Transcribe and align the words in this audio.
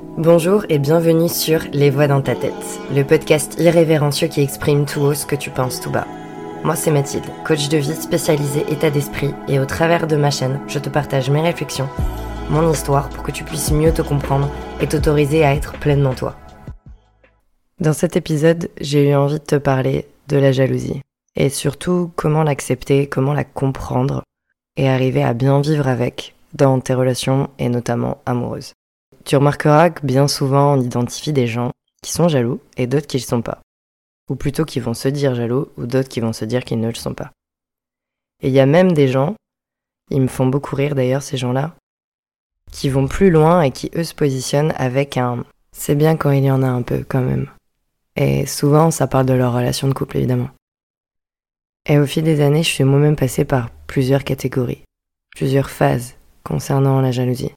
Bonjour 0.00 0.64
et 0.68 0.78
bienvenue 0.78 1.28
sur 1.28 1.60
Les 1.72 1.90
Voix 1.90 2.06
dans 2.06 2.22
ta 2.22 2.36
tête, 2.36 2.52
le 2.94 3.02
podcast 3.02 3.56
irrévérencieux 3.58 4.28
qui 4.28 4.40
exprime 4.40 4.86
tout 4.86 5.00
haut 5.00 5.14
ce 5.14 5.26
que 5.26 5.34
tu 5.34 5.50
penses 5.50 5.80
tout 5.80 5.90
bas. 5.90 6.06
Moi 6.62 6.76
c'est 6.76 6.92
Mathilde, 6.92 7.26
coach 7.44 7.68
de 7.68 7.78
vie 7.78 7.96
spécialisée 7.96 8.64
état 8.70 8.90
d'esprit 8.90 9.34
et 9.48 9.58
au 9.58 9.64
travers 9.64 10.06
de 10.06 10.14
ma 10.14 10.30
chaîne, 10.30 10.60
je 10.68 10.78
te 10.78 10.88
partage 10.88 11.30
mes 11.30 11.40
réflexions, 11.40 11.88
mon 12.48 12.70
histoire 12.70 13.08
pour 13.08 13.24
que 13.24 13.32
tu 13.32 13.42
puisses 13.42 13.72
mieux 13.72 13.92
te 13.92 14.02
comprendre 14.02 14.48
et 14.80 14.86
t'autoriser 14.86 15.44
à 15.44 15.52
être 15.52 15.72
pleinement 15.80 16.14
toi. 16.14 16.36
Dans 17.80 17.92
cet 17.92 18.14
épisode, 18.14 18.70
j'ai 18.80 19.10
eu 19.10 19.16
envie 19.16 19.40
de 19.40 19.44
te 19.44 19.56
parler 19.56 20.06
de 20.28 20.36
la 20.36 20.52
jalousie 20.52 21.02
et 21.34 21.48
surtout 21.48 22.12
comment 22.14 22.44
l'accepter, 22.44 23.08
comment 23.08 23.32
la 23.32 23.44
comprendre 23.44 24.22
et 24.76 24.88
arriver 24.88 25.24
à 25.24 25.34
bien 25.34 25.60
vivre 25.60 25.88
avec 25.88 26.36
dans 26.54 26.78
tes 26.78 26.94
relations 26.94 27.50
et 27.58 27.68
notamment 27.68 28.18
amoureuses. 28.26 28.74
Tu 29.28 29.36
remarqueras 29.36 29.90
que 29.90 30.06
bien 30.06 30.26
souvent 30.26 30.72
on 30.72 30.80
identifie 30.80 31.34
des 31.34 31.46
gens 31.46 31.72
qui 32.02 32.12
sont 32.12 32.28
jaloux 32.28 32.62
et 32.78 32.86
d'autres 32.86 33.06
qui 33.06 33.18
ne 33.18 33.22
le 33.22 33.26
sont 33.26 33.42
pas. 33.42 33.60
Ou 34.30 34.36
plutôt 34.36 34.64
qui 34.64 34.80
vont 34.80 34.94
se 34.94 35.08
dire 35.08 35.34
jaloux 35.34 35.68
ou 35.76 35.84
d'autres 35.84 36.08
qui 36.08 36.20
vont 36.20 36.32
se 36.32 36.46
dire 36.46 36.64
qu'ils 36.64 36.80
ne 36.80 36.88
le 36.88 36.94
sont 36.94 37.12
pas. 37.12 37.30
Et 38.42 38.48
il 38.48 38.54
y 38.54 38.60
a 38.60 38.64
même 38.64 38.92
des 38.92 39.06
gens, 39.06 39.34
ils 40.10 40.22
me 40.22 40.28
font 40.28 40.46
beaucoup 40.46 40.76
rire 40.76 40.94
d'ailleurs 40.94 41.20
ces 41.20 41.36
gens-là, 41.36 41.74
qui 42.72 42.88
vont 42.88 43.06
plus 43.06 43.28
loin 43.28 43.60
et 43.60 43.70
qui 43.70 43.90
eux 43.96 44.04
se 44.04 44.14
positionnent 44.14 44.72
avec 44.76 45.18
un 45.18 45.44
c'est 45.72 45.94
bien 45.94 46.16
quand 46.16 46.30
il 46.30 46.44
y 46.44 46.50
en 46.50 46.62
a 46.62 46.68
un 46.68 46.80
peu 46.80 47.04
quand 47.06 47.20
même. 47.20 47.50
Et 48.16 48.46
souvent 48.46 48.90
ça 48.90 49.08
parle 49.08 49.26
de 49.26 49.34
leur 49.34 49.52
relation 49.52 49.88
de 49.88 49.92
couple 49.92 50.16
évidemment. 50.16 50.48
Et 51.84 51.98
au 51.98 52.06
fil 52.06 52.24
des 52.24 52.40
années, 52.40 52.62
je 52.62 52.70
suis 52.70 52.84
moi-même 52.84 53.16
passée 53.16 53.44
par 53.44 53.68
plusieurs 53.86 54.24
catégories, 54.24 54.84
plusieurs 55.36 55.68
phases 55.68 56.14
concernant 56.44 57.02
la 57.02 57.10
jalousie. 57.10 57.52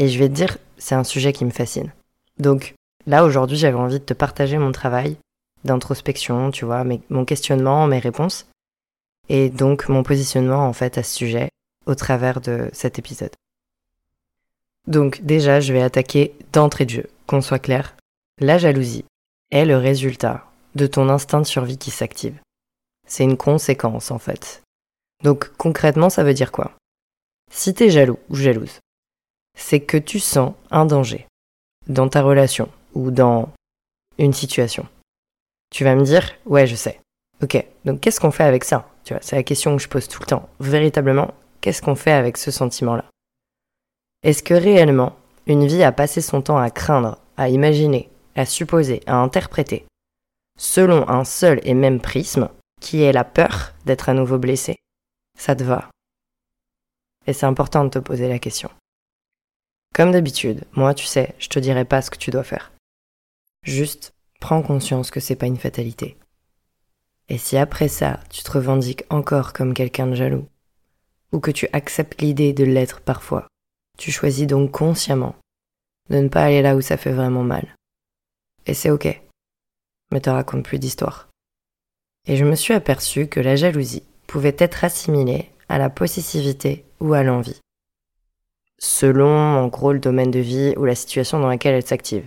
Et 0.00 0.08
je 0.08 0.18
vais 0.18 0.30
te 0.30 0.34
dire, 0.34 0.56
c'est 0.78 0.94
un 0.94 1.04
sujet 1.04 1.34
qui 1.34 1.44
me 1.44 1.50
fascine. 1.50 1.92
Donc 2.38 2.74
là, 3.06 3.22
aujourd'hui, 3.22 3.58
j'avais 3.58 3.76
envie 3.76 4.00
de 4.00 4.04
te 4.04 4.14
partager 4.14 4.56
mon 4.56 4.72
travail 4.72 5.18
d'introspection, 5.64 6.50
tu 6.50 6.64
vois, 6.64 6.84
mon 7.10 7.24
questionnement, 7.26 7.86
mes 7.86 7.98
réponses, 7.98 8.46
et 9.28 9.50
donc 9.50 9.90
mon 9.90 10.02
positionnement 10.02 10.66
en 10.66 10.72
fait 10.72 10.96
à 10.96 11.02
ce 11.02 11.14
sujet 11.14 11.50
au 11.84 11.94
travers 11.94 12.40
de 12.40 12.70
cet 12.72 12.98
épisode. 12.98 13.34
Donc 14.86 15.20
déjà, 15.20 15.60
je 15.60 15.74
vais 15.74 15.82
attaquer 15.82 16.34
d'entrée 16.54 16.86
de 16.86 16.90
jeu, 16.90 17.10
qu'on 17.26 17.42
soit 17.42 17.58
clair. 17.58 17.94
La 18.40 18.56
jalousie 18.56 19.04
est 19.50 19.66
le 19.66 19.76
résultat 19.76 20.46
de 20.76 20.86
ton 20.86 21.10
instinct 21.10 21.42
de 21.42 21.46
survie 21.46 21.76
qui 21.76 21.90
s'active. 21.90 22.40
C'est 23.06 23.24
une 23.24 23.36
conséquence 23.36 24.10
en 24.10 24.18
fait. 24.18 24.62
Donc 25.22 25.52
concrètement, 25.58 26.08
ça 26.08 26.24
veut 26.24 26.32
dire 26.32 26.52
quoi? 26.52 26.72
Si 27.52 27.74
t'es 27.74 27.90
jaloux 27.90 28.18
ou 28.30 28.36
jalouse, 28.36 28.78
c'est 29.60 29.80
que 29.80 29.96
tu 29.96 30.18
sens 30.18 30.54
un 30.70 30.86
danger 30.86 31.26
dans 31.86 32.08
ta 32.08 32.22
relation 32.22 32.68
ou 32.94 33.10
dans 33.10 33.50
une 34.18 34.32
situation. 34.32 34.86
Tu 35.70 35.84
vas 35.84 35.94
me 35.94 36.04
dire, 36.04 36.32
ouais, 36.46 36.66
je 36.66 36.74
sais. 36.74 37.00
Ok, 37.42 37.64
donc 37.84 38.00
qu'est-ce 38.00 38.20
qu'on 38.20 38.32
fait 38.32 38.44
avec 38.44 38.64
ça? 38.64 38.88
Tu 39.04 39.14
vois, 39.14 39.22
c'est 39.22 39.36
la 39.36 39.42
question 39.42 39.76
que 39.76 39.82
je 39.82 39.88
pose 39.88 40.08
tout 40.08 40.20
le 40.20 40.26
temps. 40.26 40.48
Véritablement, 40.58 41.32
qu'est-ce 41.60 41.82
qu'on 41.82 41.94
fait 41.94 42.12
avec 42.12 42.36
ce 42.36 42.50
sentiment-là? 42.50 43.04
Est-ce 44.22 44.42
que 44.42 44.54
réellement, 44.54 45.16
une 45.46 45.66
vie 45.66 45.82
a 45.82 45.92
passé 45.92 46.20
son 46.20 46.42
temps 46.42 46.58
à 46.58 46.70
craindre, 46.70 47.18
à 47.36 47.48
imaginer, 47.48 48.10
à 48.34 48.44
supposer, 48.44 49.02
à 49.06 49.16
interpréter, 49.16 49.86
selon 50.58 51.08
un 51.08 51.24
seul 51.24 51.60
et 51.64 51.74
même 51.74 52.00
prisme, 52.00 52.48
qui 52.80 53.02
est 53.02 53.12
la 53.12 53.24
peur 53.24 53.72
d'être 53.86 54.08
à 54.08 54.14
nouveau 54.14 54.38
blessé? 54.38 54.76
Ça 55.38 55.54
te 55.54 55.64
va? 55.64 55.88
Et 57.26 57.32
c'est 57.32 57.46
important 57.46 57.84
de 57.84 57.90
te 57.90 57.98
poser 57.98 58.28
la 58.28 58.38
question. 58.38 58.70
Comme 59.94 60.12
d'habitude, 60.12 60.64
moi, 60.72 60.94
tu 60.94 61.04
sais, 61.04 61.34
je 61.38 61.48
te 61.48 61.58
dirai 61.58 61.84
pas 61.84 62.00
ce 62.00 62.10
que 62.10 62.18
tu 62.18 62.30
dois 62.30 62.44
faire. 62.44 62.72
Juste, 63.64 64.14
prends 64.40 64.62
conscience 64.62 65.10
que 65.10 65.20
c'est 65.20 65.36
pas 65.36 65.46
une 65.46 65.58
fatalité. 65.58 66.16
Et 67.28 67.38
si 67.38 67.56
après 67.56 67.88
ça, 67.88 68.20
tu 68.30 68.42
te 68.42 68.50
revendiques 68.50 69.04
encore 69.10 69.52
comme 69.52 69.74
quelqu'un 69.74 70.06
de 70.06 70.14
jaloux, 70.14 70.48
ou 71.32 71.40
que 71.40 71.50
tu 71.50 71.68
acceptes 71.72 72.20
l'idée 72.22 72.52
de 72.52 72.64
l'être 72.64 73.00
parfois, 73.00 73.46
tu 73.98 74.10
choisis 74.10 74.46
donc 74.46 74.70
consciemment 74.70 75.36
de 76.08 76.18
ne 76.18 76.28
pas 76.28 76.44
aller 76.44 76.62
là 76.62 76.74
où 76.76 76.80
ça 76.80 76.96
fait 76.96 77.12
vraiment 77.12 77.44
mal. 77.44 77.76
Et 78.66 78.74
c'est 78.74 78.90
ok. 78.90 79.20
Mais 80.10 80.20
te 80.20 80.30
raconte 80.30 80.64
plus 80.64 80.78
d'histoire. 80.78 81.28
Et 82.26 82.36
je 82.36 82.44
me 82.44 82.56
suis 82.56 82.74
aperçu 82.74 83.28
que 83.28 83.40
la 83.40 83.56
jalousie 83.56 84.02
pouvait 84.26 84.56
être 84.58 84.84
assimilée 84.84 85.50
à 85.68 85.78
la 85.78 85.88
possessivité 85.88 86.84
ou 87.00 87.14
à 87.14 87.22
l'envie 87.22 87.60
selon 88.80 89.28
en 89.28 89.68
gros 89.68 89.92
le 89.92 89.98
domaine 89.98 90.30
de 90.30 90.40
vie 90.40 90.74
ou 90.76 90.84
la 90.84 90.94
situation 90.94 91.38
dans 91.38 91.48
laquelle 91.48 91.74
elle 91.74 91.86
s'active. 91.86 92.26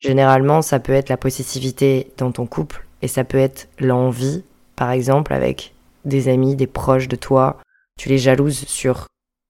Généralement, 0.00 0.62
ça 0.62 0.80
peut 0.80 0.94
être 0.94 1.10
la 1.10 1.18
possessivité 1.18 2.10
dans 2.16 2.32
ton 2.32 2.46
couple 2.46 2.86
et 3.02 3.08
ça 3.08 3.22
peut 3.22 3.38
être 3.38 3.68
l'envie, 3.78 4.42
par 4.74 4.90
exemple, 4.90 5.34
avec 5.34 5.74
des 6.06 6.28
amis, 6.28 6.56
des 6.56 6.66
proches 6.66 7.08
de 7.08 7.16
toi. 7.16 7.58
Tu 7.98 8.08
les 8.08 8.18
jalouses 8.18 8.64
sur 8.66 9.06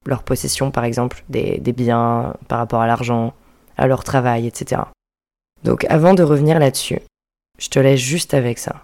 leur 0.06 0.24
possession, 0.24 0.72
par 0.72 0.84
exemple, 0.84 1.24
des, 1.28 1.60
biens 1.72 2.34
par 2.48 2.58
rapport 2.58 2.80
à 2.80 2.88
l'argent, 2.88 3.32
à 3.76 3.86
leur 3.86 4.02
travail, 4.02 4.48
etc. 4.48 4.82
Donc 5.62 5.84
avant 5.84 6.14
de 6.14 6.24
revenir 6.24 6.58
là-dessus, 6.58 6.98
je 7.58 7.68
te 7.68 7.78
laisse 7.78 8.00
juste 8.00 8.34
avec 8.34 8.58
ça. 8.58 8.82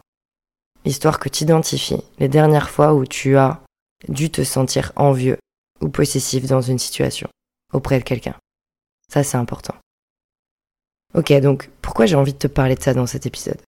Histoire 0.84 1.18
que 1.18 1.28
tu 1.28 1.42
identifies 1.42 2.04
les 2.18 2.28
dernières 2.28 2.70
fois 2.70 2.94
où 2.94 3.04
tu 3.06 3.36
as 3.36 3.60
dû 4.08 4.30
te 4.30 4.44
sentir 4.44 4.92
envieux 4.94 5.38
ou 5.80 5.88
possessif 5.88 6.46
dans 6.46 6.60
une 6.60 6.78
situation, 6.78 7.28
auprès 7.72 7.98
de 7.98 8.04
quelqu'un. 8.04 8.34
Ça, 9.08 9.22
c'est 9.22 9.36
important. 9.36 9.74
Ok, 11.14 11.32
donc 11.40 11.70
pourquoi 11.82 12.06
j'ai 12.06 12.16
envie 12.16 12.32
de 12.32 12.38
te 12.38 12.46
parler 12.46 12.74
de 12.74 12.82
ça 12.82 12.94
dans 12.94 13.06
cet 13.06 13.26
épisode? 13.26 13.60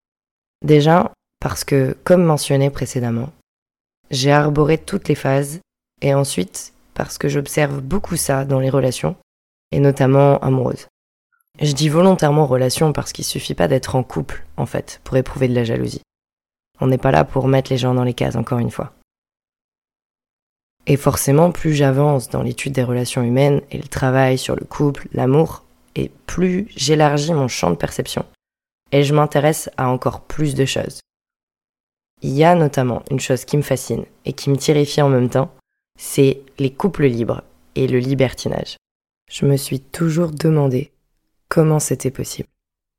Déjà, 0.64 1.12
parce 1.40 1.64
que, 1.64 1.96
comme 2.04 2.24
mentionné 2.24 2.70
précédemment, 2.70 3.30
j'ai 4.10 4.32
arboré 4.32 4.78
toutes 4.78 5.08
les 5.08 5.14
phases, 5.14 5.60
et 6.00 6.14
ensuite, 6.14 6.72
parce 6.94 7.18
que 7.18 7.28
j'observe 7.28 7.80
beaucoup 7.80 8.16
ça 8.16 8.44
dans 8.44 8.60
les 8.60 8.70
relations, 8.70 9.16
et 9.70 9.80
notamment 9.80 10.38
amoureuses. 10.38 10.88
Je 11.60 11.72
dis 11.72 11.88
volontairement 11.88 12.46
relation 12.46 12.92
parce 12.92 13.12
qu'il 13.12 13.24
suffit 13.24 13.54
pas 13.54 13.68
d'être 13.68 13.96
en 13.96 14.02
couple, 14.02 14.44
en 14.56 14.66
fait, 14.66 15.00
pour 15.04 15.16
éprouver 15.16 15.48
de 15.48 15.54
la 15.54 15.64
jalousie. 15.64 16.02
On 16.80 16.86
n'est 16.86 16.98
pas 16.98 17.10
là 17.10 17.24
pour 17.24 17.48
mettre 17.48 17.72
les 17.72 17.78
gens 17.78 17.94
dans 17.94 18.04
les 18.04 18.14
cases, 18.14 18.36
encore 18.36 18.60
une 18.60 18.70
fois. 18.70 18.92
Et 20.90 20.96
forcément, 20.96 21.52
plus 21.52 21.74
j'avance 21.74 22.30
dans 22.30 22.42
l'étude 22.42 22.72
des 22.72 22.82
relations 22.82 23.22
humaines 23.22 23.60
et 23.70 23.76
le 23.76 23.86
travail 23.86 24.38
sur 24.38 24.56
le 24.56 24.64
couple, 24.64 25.06
l'amour, 25.12 25.64
et 25.94 26.10
plus 26.26 26.66
j'élargis 26.74 27.34
mon 27.34 27.46
champ 27.46 27.70
de 27.70 27.76
perception. 27.76 28.24
Et 28.90 29.04
je 29.04 29.14
m'intéresse 29.14 29.68
à 29.76 29.90
encore 29.90 30.22
plus 30.22 30.54
de 30.54 30.64
choses. 30.64 31.00
Il 32.22 32.30
y 32.30 32.42
a 32.42 32.54
notamment 32.54 33.02
une 33.10 33.20
chose 33.20 33.44
qui 33.44 33.58
me 33.58 33.62
fascine 33.62 34.06
et 34.24 34.32
qui 34.32 34.48
me 34.48 34.56
terrifie 34.56 35.02
en 35.02 35.10
même 35.10 35.28
temps, 35.28 35.50
c'est 35.98 36.40
les 36.58 36.72
couples 36.72 37.06
libres 37.06 37.42
et 37.74 37.86
le 37.86 37.98
libertinage. 37.98 38.78
Je 39.30 39.44
me 39.44 39.58
suis 39.58 39.80
toujours 39.80 40.30
demandé 40.30 40.90
comment 41.50 41.80
c'était 41.80 42.10
possible. 42.10 42.48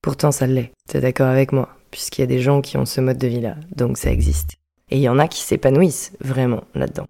Pourtant 0.03 0.31
ça 0.31 0.45
l'est, 0.45 0.71
t'es 0.87 1.01
d'accord 1.01 1.27
avec 1.27 1.51
moi, 1.51 1.69
puisqu'il 1.89 2.21
y 2.21 2.23
a 2.23 2.27
des 2.27 2.39
gens 2.39 2.61
qui 2.61 2.77
ont 2.77 2.85
ce 2.85 3.01
mode 3.01 3.17
de 3.17 3.27
vie-là, 3.27 3.55
donc 3.75 3.97
ça 3.97 4.11
existe. 4.11 4.57
Et 4.91 4.97
il 4.97 5.01
y 5.01 5.09
en 5.09 5.17
a 5.17 5.27
qui 5.27 5.41
s'épanouissent 5.41 6.13
vraiment 6.21 6.63
là-dedans. 6.75 7.07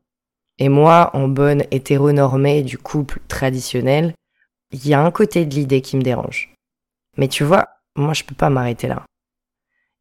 Et 0.59 0.69
moi, 0.69 1.09
en 1.13 1.27
bonne 1.27 1.63
hétéronormée 1.71 2.63
du 2.63 2.77
couple 2.77 3.19
traditionnel, 3.27 4.13
il 4.71 4.85
y 4.85 4.93
a 4.93 5.01
un 5.01 5.09
côté 5.09 5.45
de 5.45 5.55
l'idée 5.55 5.81
qui 5.81 5.97
me 5.97 6.01
dérange. 6.01 6.53
Mais 7.17 7.27
tu 7.27 7.43
vois, 7.43 7.69
moi 7.95 8.13
je 8.13 8.23
peux 8.23 8.35
pas 8.35 8.49
m'arrêter 8.49 8.87
là. 8.87 9.05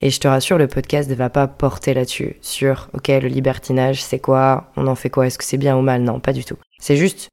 Et 0.01 0.11
je 0.11 0.21
te 0.21 0.29
rassure, 0.29 0.59
le 0.59 0.69
podcast 0.69 1.09
ne 1.11 1.15
va 1.15 1.31
pas 1.31 1.49
porter 1.49 1.95
là-dessus, 1.95 2.37
sur, 2.41 2.89
ok, 2.93 3.09
le 3.09 3.29
libertinage, 3.29 4.03
c'est 4.03 4.21
quoi, 4.21 4.71
on 4.77 4.87
en 4.87 4.95
fait 4.95 5.11
quoi, 5.11 5.27
est-ce 5.27 5.39
que 5.39 5.45
c'est 5.45 5.57
bien 5.57 5.77
ou 5.77 5.83
mal, 5.83 6.03
non, 6.03 6.21
pas 6.21 6.33
du 6.33 6.45
tout. 6.45 6.59
C'est 6.79 6.97
juste 6.97 7.29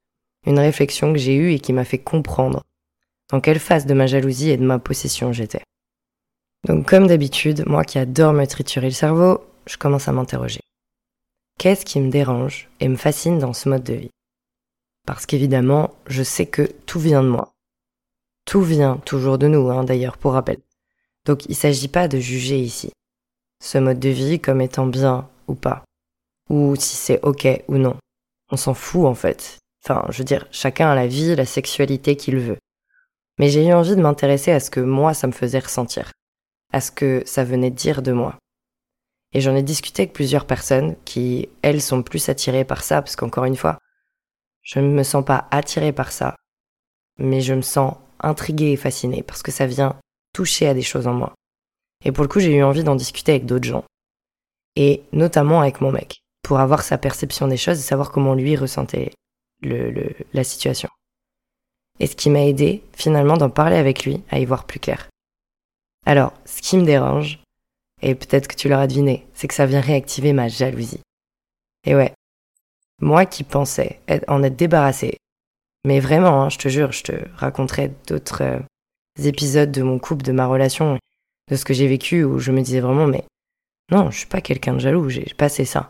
une 0.48 0.58
réflexion 0.58 1.14
que 1.14 1.20
j'ai 1.20 1.36
eue 1.36 1.54
et 1.54 1.60
qui 1.60 1.74
m'a 1.74 1.86
fait 1.86 2.00
comprendre 2.00 2.64
dans 3.32 3.42
quelle 3.42 3.60
phase 3.60 3.86
de 3.86 3.94
ma 3.94 4.08
jalousie 4.08 4.52
et 4.52 4.58
de 4.58 4.66
ma 4.66 4.80
possession 4.80 5.34
j'étais. 5.34 5.62
Donc 6.68 6.88
comme 6.88 7.08
d'habitude, 7.08 7.64
moi 7.68 7.84
qui 7.84 8.00
adore 8.00 8.34
me 8.34 8.46
triturer 8.46 8.88
le 8.88 8.94
cerveau, 8.94 9.44
je 9.68 9.78
commence 9.78 10.08
à 10.08 10.12
m'interroger. 10.12 10.62
Qu'est-ce 11.58 11.86
qui 11.86 12.00
me 12.00 12.12
dérange 12.12 12.70
et 12.80 12.88
me 12.88 12.98
fascine 12.98 13.40
dans 13.40 13.54
ce 13.54 13.70
mode 13.70 13.84
de 13.84 13.94
vie? 13.94 14.12
Parce 15.06 15.26
qu'évidemment, 15.26 15.94
je 16.08 16.24
sais 16.24 16.46
que 16.46 16.64
tout 16.86 17.00
vient 17.00 17.24
de 17.24 17.30
moi. 17.30 17.54
Tout 18.46 18.62
vient 18.62 18.98
toujours 19.06 19.38
de 19.38 19.48
nous, 19.48 19.70
hein, 19.70 19.84
d'ailleurs, 19.84 20.18
pour 20.18 20.34
rappel. 20.34 20.58
Donc 21.26 21.46
il 21.46 21.52
ne 21.52 21.56
s'agit 21.56 21.88
pas 21.88 22.08
de 22.08 22.20
juger 22.20 22.60
ici. 22.60 22.92
Ce 23.64 23.78
mode 23.78 24.00
de 24.00 24.10
vie 24.10 24.40
comme 24.40 24.62
étant 24.62 24.86
bien 24.86 25.30
ou 25.48 25.56
pas. 25.56 25.84
Ou 26.50 26.76
si 26.76 26.96
c'est 26.96 27.22
ok 27.24 27.48
ou 27.68 27.78
non. 27.78 27.98
On 28.52 28.58
s'en 28.58 28.74
fout 28.74 29.06
en 29.06 29.16
fait. 29.16 29.58
Enfin, 29.84 30.06
je 30.10 30.20
veux 30.20 30.24
dire, 30.24 30.48
chacun 30.52 30.90
a 30.90 30.96
la 30.96 31.08
vie, 31.08 31.36
la 31.36 31.46
sexualité 31.46 32.16
qu'il 32.16 32.38
veut. 32.38 32.58
Mais 33.40 33.50
j'ai 33.50 33.66
eu 33.66 33.74
envie 33.74 33.96
de 33.96 34.02
m'intéresser 34.02 34.52
à 34.52 34.60
ce 34.60 34.70
que 34.70 34.80
moi 34.80 35.14
ça 35.14 35.28
me 35.28 35.32
faisait 35.32 35.60
ressentir. 35.60 36.12
À 36.72 36.82
ce 36.82 36.92
que 36.92 37.24
ça 37.26 37.44
venait 37.44 37.72
dire 37.72 38.02
de 38.02 38.12
moi. 38.12 38.38
Et 39.36 39.42
j'en 39.42 39.54
ai 39.54 39.64
discuté 39.64 40.04
avec 40.04 40.14
plusieurs 40.14 40.46
personnes 40.46 40.96
qui, 41.04 41.50
elles, 41.62 41.82
sont 41.82 42.04
plus 42.04 42.30
attirées 42.30 42.64
par 42.64 42.86
ça, 42.86 43.02
parce 43.02 43.18
qu'encore 43.18 43.44
une 43.44 43.58
fois, 43.58 43.78
je 44.62 44.80
ne 44.80 44.88
me 44.88 45.04
sens 45.04 45.26
pas 45.26 45.50
attirée 45.52 45.92
par 45.92 46.14
ça, 46.14 46.38
mais 47.20 47.42
je 47.42 47.54
me 47.54 47.62
sens 47.62 47.96
intriguée 48.22 48.72
et 48.72 48.78
fascinée 48.78 49.24
parce 49.24 49.44
que 49.44 49.52
ça 49.52 49.66
vient 49.66 50.00
toucher 50.32 50.70
à 50.70 50.74
des 50.74 50.82
choses 50.82 51.06
en 51.06 51.14
moi. 51.14 51.34
Et 52.06 52.14
pour 52.14 52.24
le 52.24 52.30
coup, 52.30 52.40
j'ai 52.40 52.56
eu 52.56 52.64
envie 52.64 52.86
d'en 52.86 52.96
discuter 52.96 53.34
avec 53.34 53.46
d'autres 53.46 53.68
gens. 53.68 53.84
Et 54.78 55.04
notamment 55.12 55.60
avec 55.60 55.82
mon 55.82 55.92
mec, 55.92 56.22
pour 56.42 56.62
avoir 56.62 56.82
sa 56.82 56.98
perception 56.98 57.50
des 57.50 57.58
choses 57.58 57.80
et 57.80 57.84
savoir 57.84 58.12
comment 58.12 58.36
lui 58.36 58.56
ressentait 58.56 59.12
la 59.62 60.44
situation. 60.46 60.88
Et 62.00 62.08
ce 62.08 62.16
qui 62.16 62.30
m'a 62.30 62.46
aidé, 62.46 62.84
finalement, 62.94 63.36
d'en 63.36 63.50
parler 63.50 63.76
avec 63.76 64.06
lui, 64.06 64.24
à 64.32 64.40
y 64.40 64.46
voir 64.46 64.64
plus 64.64 64.80
clair. 64.80 65.10
Alors, 66.06 66.32
ce 66.46 66.62
qui 66.62 66.78
me 66.78 66.86
dérange, 66.86 67.40
et 68.06 68.14
peut-être 68.14 68.48
que 68.48 68.56
tu 68.56 68.70
l'auras 68.70 68.86
deviné, 68.86 69.26
c'est 69.34 69.48
que 69.48 69.56
ça 69.56 69.66
vient 69.66 69.82
réactiver 69.82 70.32
ma 70.32 70.48
jalousie. 70.48 71.02
Et 71.88 71.96
ouais, 71.96 72.14
moi 73.02 73.26
qui 73.26 73.44
pensais 73.44 74.00
en 74.28 74.44
être 74.44 74.56
débarrassé, 74.56 75.18
mais 75.88 76.00
vraiment, 76.00 76.44
hein, 76.44 76.50
je 76.50 76.60
te 76.60 76.70
jure, 76.70 76.92
je 76.92 77.02
te 77.02 77.14
raconterai 77.36 77.92
d'autres 78.08 78.44
euh, 78.44 78.60
épisodes 79.24 79.72
de 79.72 79.82
mon 79.82 79.98
couple, 79.98 80.24
de 80.24 80.32
ma 80.32 80.46
relation, 80.46 81.00
de 81.50 81.56
ce 81.56 81.66
que 81.66 81.74
j'ai 81.74 81.88
vécu, 81.88 82.24
où 82.24 82.38
je 82.38 82.52
me 82.52 82.62
disais 82.62 82.80
vraiment, 82.80 83.08
mais 83.08 83.24
non, 83.92 84.12
je 84.12 84.20
suis 84.20 84.28
pas 84.28 84.42
quelqu'un 84.42 84.74
de 84.74 84.80
jaloux, 84.80 85.10
j'ai 85.10 85.26
passé 85.36 85.66
ça. 85.66 85.90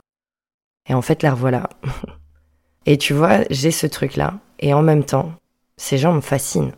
Et 0.88 0.94
en 0.94 1.02
fait, 1.02 1.22
la 1.22 1.32
revoilà. 1.32 1.70
et 2.86 2.98
tu 2.98 3.14
vois, 3.14 3.42
j'ai 3.50 3.72
ce 3.72 3.88
truc-là, 3.88 4.40
et 4.60 4.74
en 4.74 4.84
même 4.84 5.04
temps, 5.04 5.34
ces 5.76 5.98
gens 5.98 6.14
me 6.14 6.22
fascinent. 6.22 6.72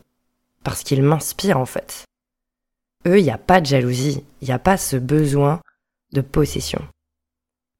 Parce 0.63 0.81
qu'ils 0.81 1.03
m'inspirent, 1.03 1.59
en 1.59 1.67
fait. 1.67 2.06
Eux, 3.05 3.19
il 3.19 3.23
n'y 3.23 3.31
a 3.31 3.37
pas 3.37 3.61
de 3.61 3.65
jalousie, 3.65 4.23
il 4.41 4.47
n'y 4.47 4.53
a 4.53 4.59
pas 4.59 4.77
ce 4.77 4.97
besoin 4.97 5.61
de 6.13 6.21
possession. 6.21 6.85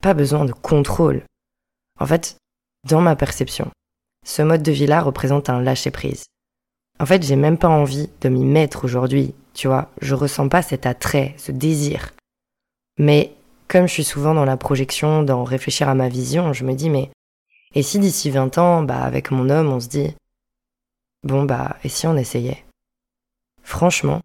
Pas 0.01 0.13
besoin 0.13 0.45
de 0.45 0.53
contrôle. 0.53 1.23
En 1.99 2.05
fait, 2.05 2.37
dans 2.87 3.01
ma 3.01 3.15
perception, 3.15 3.71
ce 4.25 4.41
mode 4.41 4.63
de 4.63 4.71
vie-là 4.71 5.01
représente 5.01 5.49
un 5.49 5.61
lâcher-prise. 5.61 6.25
En 6.99 7.05
fait, 7.05 7.23
j'ai 7.23 7.35
même 7.35 7.57
pas 7.57 7.69
envie 7.69 8.09
de 8.21 8.29
m'y 8.29 8.45
mettre 8.45 8.85
aujourd'hui, 8.85 9.33
tu 9.53 9.67
vois. 9.67 9.91
Je 10.01 10.15
ressens 10.15 10.49
pas 10.49 10.61
cet 10.61 10.85
attrait, 10.85 11.33
ce 11.37 11.51
désir. 11.51 12.13
Mais 12.97 13.33
comme 13.67 13.87
je 13.87 13.93
suis 13.93 14.03
souvent 14.03 14.33
dans 14.33 14.45
la 14.45 14.57
projection, 14.57 15.23
dans 15.23 15.43
réfléchir 15.43 15.89
à 15.89 15.95
ma 15.95 16.09
vision, 16.09 16.53
je 16.53 16.63
me 16.63 16.73
dis 16.73 16.89
mais 16.89 17.11
et 17.75 17.83
si 17.83 17.99
d'ici 17.99 18.31
20 18.31 18.57
ans, 18.57 18.83
bah 18.83 19.03
avec 19.03 19.29
mon 19.29 19.49
homme, 19.49 19.71
on 19.71 19.79
se 19.79 19.87
dit 19.87 20.15
bon 21.23 21.43
bah 21.43 21.77
et 21.83 21.89
si 21.89 22.07
on 22.07 22.15
essayait? 22.15 22.63
Franchement, 23.61 24.21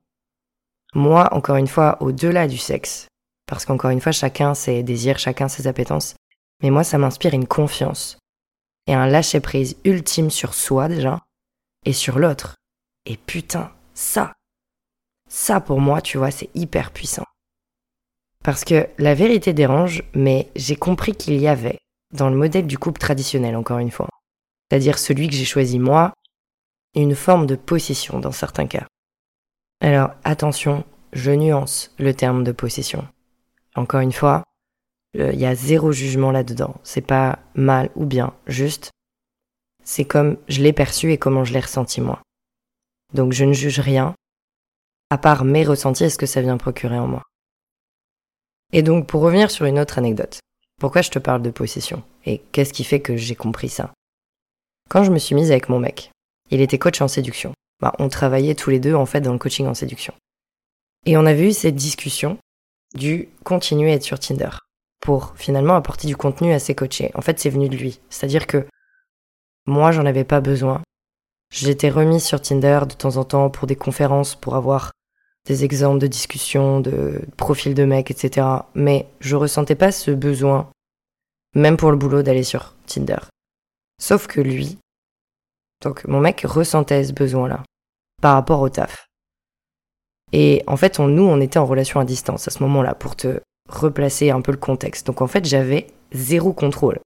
moi 0.94 1.32
encore 1.34 1.56
une 1.56 1.66
fois 1.66 1.96
au-delà 2.00 2.48
du 2.48 2.58
sexe, 2.58 3.08
parce 3.46 3.64
qu'encore 3.64 3.90
une 3.90 4.00
fois 4.00 4.12
chacun 4.12 4.54
ses 4.54 4.82
désirs, 4.82 5.18
chacun 5.18 5.48
ses 5.48 5.66
appétences, 5.66 6.14
mais 6.62 6.70
moi 6.70 6.84
ça 6.84 6.98
m'inspire 6.98 7.34
une 7.34 7.46
confiance 7.46 8.18
et 8.86 8.94
un 8.94 9.06
lâcher 9.06 9.40
prise 9.40 9.76
ultime 9.84 10.30
sur 10.30 10.54
soi 10.54 10.88
déjà 10.88 11.20
et 11.84 11.92
sur 11.92 12.18
l'autre. 12.18 12.56
Et 13.06 13.16
putain, 13.16 13.72
ça, 13.94 14.32
ça 15.28 15.60
pour 15.60 15.80
moi, 15.80 16.00
tu 16.00 16.18
vois, 16.18 16.30
c'est 16.30 16.50
hyper 16.54 16.92
puissant. 16.92 17.24
Parce 18.44 18.64
que 18.64 18.88
la 18.98 19.14
vérité 19.14 19.52
dérange, 19.52 20.02
mais 20.14 20.48
j'ai 20.56 20.76
compris 20.76 21.14
qu'il 21.14 21.38
y 21.38 21.48
avait, 21.48 21.78
dans 22.12 22.28
le 22.28 22.36
modèle 22.36 22.66
du 22.66 22.78
couple 22.78 23.00
traditionnel 23.00 23.56
encore 23.56 23.78
une 23.78 23.90
fois, 23.90 24.08
c'est-à-dire 24.70 24.98
celui 24.98 25.28
que 25.28 25.34
j'ai 25.34 25.44
choisi 25.44 25.78
moi, 25.78 26.12
une 26.94 27.14
forme 27.14 27.46
de 27.46 27.56
possession 27.56 28.18
dans 28.18 28.32
certains 28.32 28.66
cas. 28.66 28.86
Alors 29.82 30.10
attention, 30.22 30.84
je 31.12 31.32
nuance 31.32 31.92
le 31.98 32.14
terme 32.14 32.44
de 32.44 32.52
possession. 32.52 33.04
Encore 33.74 33.98
une 33.98 34.12
fois, 34.12 34.44
il 35.14 35.34
y 35.34 35.44
a 35.44 35.56
zéro 35.56 35.90
jugement 35.90 36.30
là-dedans. 36.30 36.76
C'est 36.84 37.00
pas 37.00 37.40
mal 37.56 37.90
ou 37.96 38.06
bien, 38.06 38.32
juste, 38.46 38.92
c'est 39.82 40.04
comme 40.04 40.36
je 40.46 40.62
l'ai 40.62 40.72
perçu 40.72 41.10
et 41.10 41.18
comment 41.18 41.42
je 41.42 41.52
l'ai 41.52 41.58
ressenti 41.58 42.00
moi. 42.00 42.22
Donc 43.12 43.32
je 43.32 43.44
ne 43.44 43.52
juge 43.52 43.80
rien, 43.80 44.14
à 45.10 45.18
part 45.18 45.44
mes 45.44 45.64
ressentis 45.64 46.04
et 46.04 46.10
ce 46.10 46.16
que 46.16 46.26
ça 46.26 46.42
vient 46.42 46.58
procurer 46.58 47.00
en 47.00 47.08
moi. 47.08 47.24
Et 48.72 48.82
donc, 48.82 49.08
pour 49.08 49.22
revenir 49.22 49.50
sur 49.50 49.66
une 49.66 49.80
autre 49.80 49.98
anecdote, 49.98 50.38
pourquoi 50.78 51.02
je 51.02 51.10
te 51.10 51.18
parle 51.18 51.42
de 51.42 51.50
possession 51.50 52.04
Et 52.24 52.38
qu'est-ce 52.52 52.72
qui 52.72 52.84
fait 52.84 53.00
que 53.00 53.16
j'ai 53.16 53.34
compris 53.34 53.68
ça? 53.68 53.92
Quand 54.88 55.02
je 55.02 55.10
me 55.10 55.18
suis 55.18 55.34
mise 55.34 55.50
avec 55.50 55.68
mon 55.68 55.80
mec, 55.80 56.12
il 56.50 56.60
était 56.60 56.78
coach 56.78 57.00
en 57.00 57.08
séduction. 57.08 57.52
Bah, 57.82 57.92
on 57.98 58.08
travaillait 58.08 58.54
tous 58.54 58.70
les 58.70 58.78
deux 58.78 58.94
en 58.94 59.06
fait 59.06 59.20
dans 59.20 59.32
le 59.32 59.38
coaching 59.38 59.66
en 59.66 59.74
séduction. 59.74 60.14
Et 61.04 61.16
on 61.16 61.26
avait 61.26 61.48
eu 61.48 61.52
cette 61.52 61.74
discussion 61.74 62.38
du 62.94 63.28
continuer 63.44 63.90
à 63.90 63.94
être 63.94 64.04
sur 64.04 64.20
Tinder 64.20 64.50
pour 65.00 65.34
finalement 65.36 65.74
apporter 65.74 66.06
du 66.06 66.16
contenu 66.16 66.52
à 66.52 66.60
ses 66.60 66.76
coachés. 66.76 67.10
En 67.14 67.22
fait, 67.22 67.40
c'est 67.40 67.50
venu 67.50 67.68
de 67.68 67.76
lui. 67.76 68.00
C'est-à-dire 68.08 68.46
que 68.46 68.64
moi, 69.66 69.90
j'en 69.90 70.06
avais 70.06 70.22
pas 70.22 70.40
besoin. 70.40 70.80
J'étais 71.50 71.90
remise 71.90 72.22
sur 72.22 72.40
Tinder 72.40 72.80
de 72.88 72.94
temps 72.94 73.16
en 73.16 73.24
temps 73.24 73.50
pour 73.50 73.66
des 73.66 73.76
conférences, 73.76 74.36
pour 74.36 74.54
avoir 74.54 74.92
des 75.46 75.64
exemples 75.64 75.98
de 75.98 76.06
discussions, 76.06 76.80
de 76.80 77.20
profils 77.36 77.74
de 77.74 77.84
mecs, 77.84 78.12
etc. 78.12 78.46
Mais 78.74 79.08
je 79.18 79.34
ressentais 79.34 79.74
pas 79.74 79.90
ce 79.90 80.12
besoin, 80.12 80.70
même 81.56 81.76
pour 81.76 81.90
le 81.90 81.96
boulot, 81.96 82.22
d'aller 82.22 82.44
sur 82.44 82.76
Tinder. 82.86 83.18
Sauf 84.00 84.28
que 84.28 84.40
lui, 84.40 84.78
donc 85.82 86.04
mon 86.06 86.20
mec 86.20 86.42
ressentait 86.42 87.04
ce 87.04 87.12
besoin-là, 87.12 87.64
par 88.22 88.34
rapport 88.34 88.60
au 88.60 88.70
taf. 88.70 89.08
Et 90.32 90.62
en 90.66 90.78
fait, 90.78 90.98
on, 90.98 91.08
nous, 91.08 91.24
on 91.24 91.40
était 91.42 91.58
en 91.58 91.66
relation 91.66 92.00
à 92.00 92.06
distance 92.06 92.48
à 92.48 92.50
ce 92.50 92.62
moment-là, 92.62 92.94
pour 92.94 93.16
te 93.16 93.40
replacer 93.68 94.30
un 94.30 94.40
peu 94.40 94.52
le 94.52 94.58
contexte. 94.58 95.06
Donc 95.06 95.20
en 95.20 95.26
fait, 95.26 95.44
j'avais 95.44 95.88
zéro 96.12 96.54
contrôle. 96.54 96.98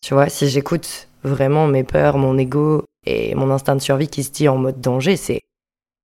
Tu 0.00 0.14
vois, 0.14 0.30
si 0.30 0.48
j'écoute 0.48 1.08
vraiment 1.24 1.66
mes 1.66 1.84
peurs, 1.84 2.16
mon 2.16 2.38
ego 2.38 2.84
et 3.04 3.34
mon 3.34 3.50
instinct 3.50 3.76
de 3.76 3.82
survie 3.82 4.08
qui 4.08 4.24
se 4.24 4.30
dit 4.30 4.48
en 4.48 4.56
mode 4.56 4.80
danger, 4.80 5.16
c'est 5.16 5.40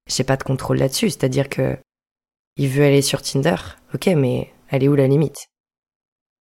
j'ai 0.09 0.25
pas 0.25 0.37
de 0.37 0.43
contrôle 0.43 0.79
là-dessus. 0.79 1.11
C'est-à-dire 1.11 1.49
que 1.49 1.79
il 2.57 2.69
veut 2.69 2.85
aller 2.85 3.03
sur 3.03 3.23
Tinder, 3.23 3.57
ok, 3.95 4.07
mais 4.17 4.53
elle 4.69 4.83
est 4.83 4.89
où 4.89 4.97
la 4.97 5.07
limite? 5.07 5.47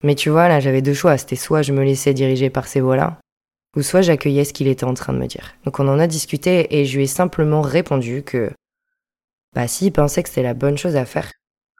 Mais 0.03 0.15
tu 0.15 0.29
vois, 0.29 0.47
là, 0.47 0.59
j'avais 0.59 0.81
deux 0.81 0.93
choix. 0.93 1.17
C'était 1.17 1.35
soit 1.35 1.61
je 1.61 1.73
me 1.73 1.83
laissais 1.83 2.13
diriger 2.13 2.49
par 2.49 2.67
ces 2.67 2.79
voix-là, 2.79 3.19
ou 3.75 3.81
soit 3.81 4.01
j'accueillais 4.01 4.45
ce 4.45 4.53
qu'il 4.53 4.67
était 4.67 4.85
en 4.85 4.93
train 4.93 5.13
de 5.13 5.17
me 5.17 5.27
dire. 5.27 5.53
Donc 5.65 5.79
on 5.79 5.87
en 5.87 5.99
a 5.99 6.07
discuté 6.07 6.79
et 6.79 6.85
je 6.85 6.97
lui 6.97 7.03
ai 7.03 7.07
simplement 7.07 7.61
répondu 7.61 8.23
que, 8.23 8.51
bah, 9.53 9.67
s'il 9.67 9.91
pensait 9.91 10.23
que 10.23 10.29
c'était 10.29 10.43
la 10.43 10.53
bonne 10.53 10.77
chose 10.77 10.95
à 10.95 11.05
faire, 11.05 11.31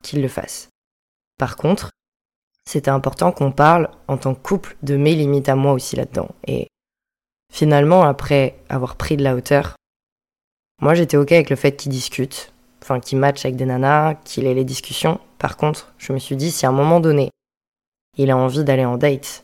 qu'il 0.04 0.22
le 0.22 0.28
fasse. 0.28 0.70
Par 1.38 1.58
contre, 1.58 1.92
c'était 2.68 2.92
important 2.92 3.32
qu'on 3.32 3.52
parle 3.52 3.90
en 4.08 4.18
tant 4.18 4.34
que 4.34 4.42
couple 4.42 4.76
de 4.82 4.98
mes 4.98 5.16
limites 5.16 5.50
à 5.50 5.56
moi 5.56 5.74
aussi 5.74 5.96
là-dedans. 5.96 6.30
Et 6.48 6.68
finalement, 7.52 8.04
après 8.04 8.58
avoir 8.70 8.96
pris 8.96 9.18
de 9.18 9.24
la 9.24 9.36
hauteur, 9.36 9.76
moi, 10.82 10.94
j'étais 10.94 11.18
OK 11.18 11.32
avec 11.32 11.50
le 11.50 11.56
fait 11.56 11.76
qu'il 11.76 11.92
discute, 11.92 12.54
enfin 12.82 13.00
qu'il 13.00 13.18
match 13.18 13.46
avec 13.46 13.56
des 13.56 13.66
nanas, 13.66 14.16
qu'il 14.16 14.46
ait 14.46 14.54
les 14.54 14.66
discussions. 14.66 15.20
Par 15.38 15.58
contre, 15.58 15.94
je 15.98 16.12
me 16.12 16.20
suis 16.20 16.36
dit, 16.36 16.52
si 16.52 16.66
à 16.66 16.70
un 16.70 16.74
moment 16.74 17.00
donné, 17.00 17.30
il 18.18 18.32
a 18.32 18.38
envie 18.38 18.64
d'aller 18.64 18.86
en 18.86 18.98
date, 18.98 19.44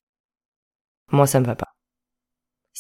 moi, 1.11 1.27
ça 1.27 1.39
me 1.39 1.45
va 1.45 1.55
pas. 1.55 1.71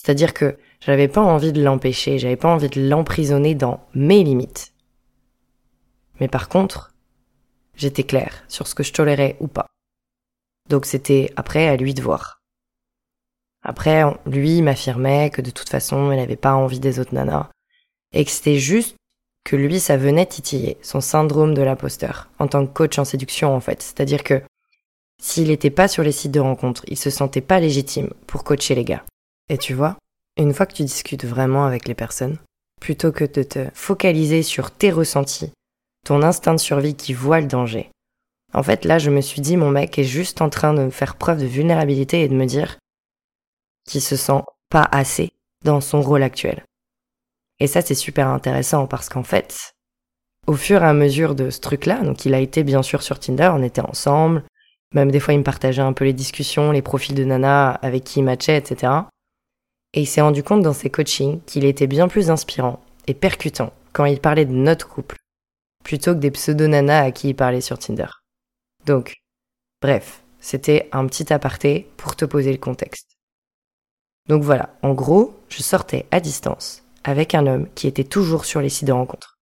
C'est-à-dire 0.03 0.33
que 0.33 0.57
j'avais 0.79 1.07
pas 1.07 1.21
envie 1.21 1.53
de 1.53 1.63
l'empêcher, 1.63 2.17
j'avais 2.17 2.35
pas 2.35 2.51
envie 2.51 2.69
de 2.69 2.89
l'emprisonner 2.89 3.53
dans 3.53 3.85
mes 3.93 4.23
limites. 4.23 4.73
Mais 6.19 6.27
par 6.27 6.49
contre, 6.49 6.95
j'étais 7.75 8.03
clair 8.03 8.43
sur 8.47 8.65
ce 8.65 8.73
que 8.73 8.81
je 8.81 8.93
tolérais 8.93 9.37
ou 9.39 9.47
pas. 9.47 9.67
Donc 10.69 10.87
c'était 10.87 11.31
après 11.35 11.67
à 11.67 11.77
lui 11.77 11.93
de 11.93 12.01
voir. 12.01 12.41
Après, 13.61 14.01
lui 14.25 14.63
m'affirmait 14.63 15.29
que 15.29 15.43
de 15.43 15.51
toute 15.51 15.69
façon, 15.69 16.11
il 16.11 16.17
n'avait 16.17 16.35
pas 16.35 16.55
envie 16.55 16.79
des 16.79 16.99
autres 16.99 17.13
nanas, 17.13 17.51
et 18.11 18.25
que 18.25 18.31
c'était 18.31 18.57
juste 18.57 18.95
que 19.43 19.55
lui, 19.55 19.79
ça 19.79 19.97
venait 19.97 20.25
titiller 20.25 20.77
son 20.81 20.99
syndrome 20.99 21.53
de 21.53 21.61
l'imposteur 21.61 22.27
en 22.39 22.47
tant 22.47 22.65
que 22.65 22.73
coach 22.73 22.97
en 22.97 23.05
séduction 23.05 23.55
en 23.55 23.59
fait. 23.59 23.83
C'est-à-dire 23.83 24.23
que 24.23 24.41
s'il 25.21 25.49
n'était 25.49 25.69
pas 25.69 25.87
sur 25.87 26.01
les 26.01 26.11
sites 26.11 26.31
de 26.31 26.39
rencontres, 26.39 26.85
il 26.87 26.97
se 26.97 27.11
sentait 27.11 27.41
pas 27.41 27.59
légitime 27.59 28.09
pour 28.25 28.43
coacher 28.43 28.73
les 28.73 28.85
gars. 28.85 29.03
Et 29.51 29.57
tu 29.57 29.73
vois, 29.73 29.97
une 30.37 30.53
fois 30.53 30.65
que 30.65 30.73
tu 30.73 30.83
discutes 30.83 31.25
vraiment 31.25 31.65
avec 31.65 31.85
les 31.85 31.93
personnes, 31.93 32.37
plutôt 32.79 33.11
que 33.11 33.25
de 33.25 33.43
te 33.43 33.67
focaliser 33.73 34.43
sur 34.43 34.71
tes 34.71 34.91
ressentis, 34.91 35.51
ton 36.05 36.23
instinct 36.23 36.53
de 36.53 36.59
survie 36.59 36.95
qui 36.95 37.13
voit 37.13 37.41
le 37.41 37.47
danger, 37.47 37.91
en 38.53 38.63
fait 38.63 38.85
là 38.85 38.97
je 38.97 39.09
me 39.09 39.19
suis 39.19 39.41
dit 39.41 39.57
mon 39.57 39.69
mec 39.69 39.99
est 39.99 40.05
juste 40.05 40.41
en 40.41 40.49
train 40.49 40.73
de 40.73 40.89
faire 40.89 41.17
preuve 41.17 41.41
de 41.41 41.45
vulnérabilité 41.47 42.21
et 42.21 42.29
de 42.29 42.33
me 42.33 42.45
dire 42.45 42.77
qu'il 43.85 43.99
se 44.01 44.15
sent 44.15 44.41
pas 44.69 44.87
assez 44.89 45.31
dans 45.65 45.81
son 45.81 46.01
rôle 46.01 46.23
actuel. 46.23 46.63
Et 47.59 47.67
ça, 47.67 47.81
c'est 47.81 47.93
super 47.93 48.29
intéressant 48.29 48.87
parce 48.87 49.09
qu'en 49.09 49.23
fait, 49.23 49.73
au 50.47 50.53
fur 50.53 50.81
et 50.81 50.87
à 50.87 50.93
mesure 50.93 51.35
de 51.35 51.49
ce 51.49 51.59
truc-là, 51.59 52.03
donc 52.03 52.23
il 52.23 52.33
a 52.33 52.39
été 52.39 52.63
bien 52.63 52.83
sûr 52.83 53.03
sur 53.03 53.19
Tinder, 53.19 53.51
on 53.53 53.63
était 53.63 53.81
ensemble, 53.81 54.45
même 54.93 55.11
des 55.11 55.19
fois 55.19 55.33
il 55.33 55.39
me 55.39 55.43
partageait 55.43 55.81
un 55.81 55.91
peu 55.91 56.05
les 56.05 56.13
discussions, 56.13 56.71
les 56.71 56.81
profils 56.81 57.15
de 57.15 57.25
Nana 57.25 57.71
avec 57.71 58.05
qui 58.05 58.19
il 58.19 58.23
matchait, 58.23 58.55
etc. 58.55 58.93
Et 59.93 60.01
il 60.01 60.05
s'est 60.05 60.21
rendu 60.21 60.43
compte 60.43 60.61
dans 60.61 60.73
ses 60.73 60.89
coachings 60.89 61.41
qu'il 61.45 61.65
était 61.65 61.87
bien 61.87 62.07
plus 62.07 62.29
inspirant 62.29 62.81
et 63.07 63.13
percutant 63.13 63.73
quand 63.93 64.05
il 64.05 64.21
parlait 64.21 64.45
de 64.45 64.53
notre 64.53 64.87
couple, 64.87 65.17
plutôt 65.83 66.13
que 66.13 66.19
des 66.19 66.31
pseudo-nanas 66.31 67.03
à 67.03 67.11
qui 67.11 67.29
il 67.29 67.35
parlait 67.35 67.61
sur 67.61 67.77
Tinder. 67.77 68.07
Donc, 68.85 69.15
bref, 69.81 70.23
c'était 70.39 70.89
un 70.91 71.05
petit 71.07 71.31
aparté 71.33 71.89
pour 71.97 72.15
te 72.15 72.25
poser 72.25 72.51
le 72.51 72.57
contexte. 72.57 73.17
Donc 74.27 74.43
voilà, 74.43 74.75
en 74.81 74.93
gros, 74.93 75.37
je 75.49 75.61
sortais 75.61 76.05
à 76.11 76.19
distance 76.19 76.83
avec 77.03 77.35
un 77.35 77.47
homme 77.47 77.67
qui 77.75 77.87
était 77.87 78.03
toujours 78.03 78.45
sur 78.45 78.61
les 78.61 78.69
sites 78.69 78.87
de 78.87 78.93
rencontres. 78.93 79.39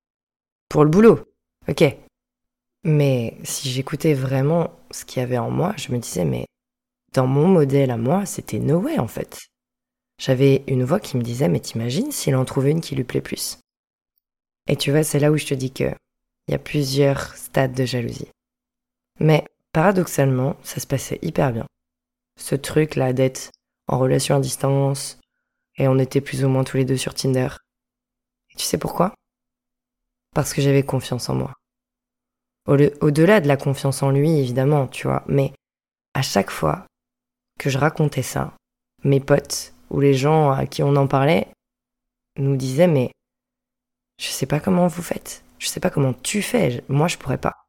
Pour 0.70 0.84
le 0.84 0.90
boulot, 0.90 1.20
ok. 1.68 1.84
Mais 2.86 3.38
si 3.44 3.70
j'écoutais 3.70 4.14
vraiment 4.14 4.72
ce 4.92 5.04
qu'il 5.04 5.20
y 5.20 5.24
avait 5.24 5.38
en 5.38 5.52
moi, 5.52 5.74
je 5.78 5.92
me 5.92 5.98
disais, 5.98 6.26
mais 6.26 6.46
dans 7.14 7.28
mon 7.28 7.48
modèle 7.48 7.92
à 7.92 7.98
moi, 7.98 8.26
c'était 8.26 8.60
no 8.60 8.80
way 8.80 9.00
en 9.00 9.08
fait. 9.08 9.40
J'avais 10.20 10.64
une 10.68 10.84
voix 10.84 11.00
qui 11.00 11.18
me 11.18 11.24
disait, 11.24 11.48
mais 11.48 11.62
t'imagines 11.62 12.12
s'il 12.12 12.36
en 12.36 12.46
trouvait 12.46 12.72
une 12.72 12.82
qui 12.82 12.94
lui 12.94 13.06
plaît 13.06 13.22
plus? 13.22 13.58
Et 14.68 14.76
tu 14.76 14.92
vois, 14.92 15.04
c'est 15.04 15.20
là 15.20 15.32
où 15.32 15.38
je 15.38 15.46
te 15.46 15.54
dis 15.54 15.72
que 15.72 15.96
il 16.48 16.52
y 16.52 16.56
a 16.56 16.60
plusieurs 16.60 17.36
stades 17.36 17.74
de 17.74 17.86
jalousie. 17.86 18.28
Mais 19.20 19.46
paradoxalement, 19.72 20.56
ça 20.64 20.80
se 20.80 20.88
passait 20.88 21.20
hyper 21.22 21.54
bien. 21.54 21.66
Ce 22.40 22.56
truc-là 22.56 23.14
d'être 23.14 23.52
en 23.88 23.98
relation 23.98 24.36
à 24.36 24.40
distance, 24.40 25.20
et 25.78 25.88
on 25.88 26.00
était 26.00 26.22
plus 26.22 26.44
ou 26.44 26.50
moins 26.50 26.64
tous 26.64 26.78
les 26.78 26.86
deux 26.86 26.98
sur 26.98 27.14
Tinder. 27.14 27.50
Et 28.52 28.56
tu 28.56 28.64
sais 28.64 28.78
pourquoi? 28.78 29.14
Parce 30.36 30.54
que 30.54 30.62
j'avais 30.62 30.84
confiance 30.84 31.30
en 31.30 31.36
moi. 31.36 31.54
Au-delà 32.68 33.42
de 33.42 33.48
la 33.48 33.58
confiance 33.58 34.04
en 34.04 34.12
lui, 34.12 34.32
évidemment, 34.32 34.88
tu 34.88 35.08
vois, 35.08 35.24
mais 35.28 35.54
à 36.14 36.22
chaque 36.22 36.52
fois 36.52 36.86
que 37.58 37.70
je 37.70 37.78
racontais 37.78 38.22
ça, 38.22 38.56
mes 39.04 39.20
potes 39.20 39.74
ou 39.90 40.00
les 40.00 40.14
gens 40.14 40.52
à 40.52 40.66
qui 40.66 40.84
on 40.84 40.96
en 40.96 41.08
parlait 41.08 41.48
nous 42.38 42.56
disaient 42.56 42.88
mais 42.88 43.12
je 44.20 44.28
sais 44.28 44.46
pas 44.46 44.60
comment 44.60 44.88
vous 44.88 45.02
faites, 45.02 45.44
je 45.60 45.68
sais 45.68 45.80
pas 45.80 45.90
comment 45.90 46.14
tu 46.14 46.42
fais, 46.42 46.84
moi 46.90 47.08
je 47.08 47.18
pourrais 47.18 47.38
pas. 47.38 47.66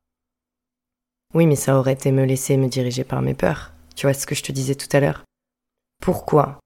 Oui, 1.33 1.47
mais 1.47 1.57
ça 1.57 1.77
aurait 1.77 1.93
été 1.93 2.11
me 2.11 2.25
laisser 2.25 2.57
me 2.57 2.67
diriger 2.67 3.05
par 3.05 3.23
mes 3.23 3.35
peurs. 3.35 3.73
Tu 3.95 4.07
vois 4.07 4.15
ce 4.15 4.27
que 4.27 4.35
je 4.35 4.43
te 4.43 4.51
disais 4.51 4.75
tout 4.75 4.89
à 4.93 4.99
l'heure? 5.01 5.25
Pourquoi 6.03 6.59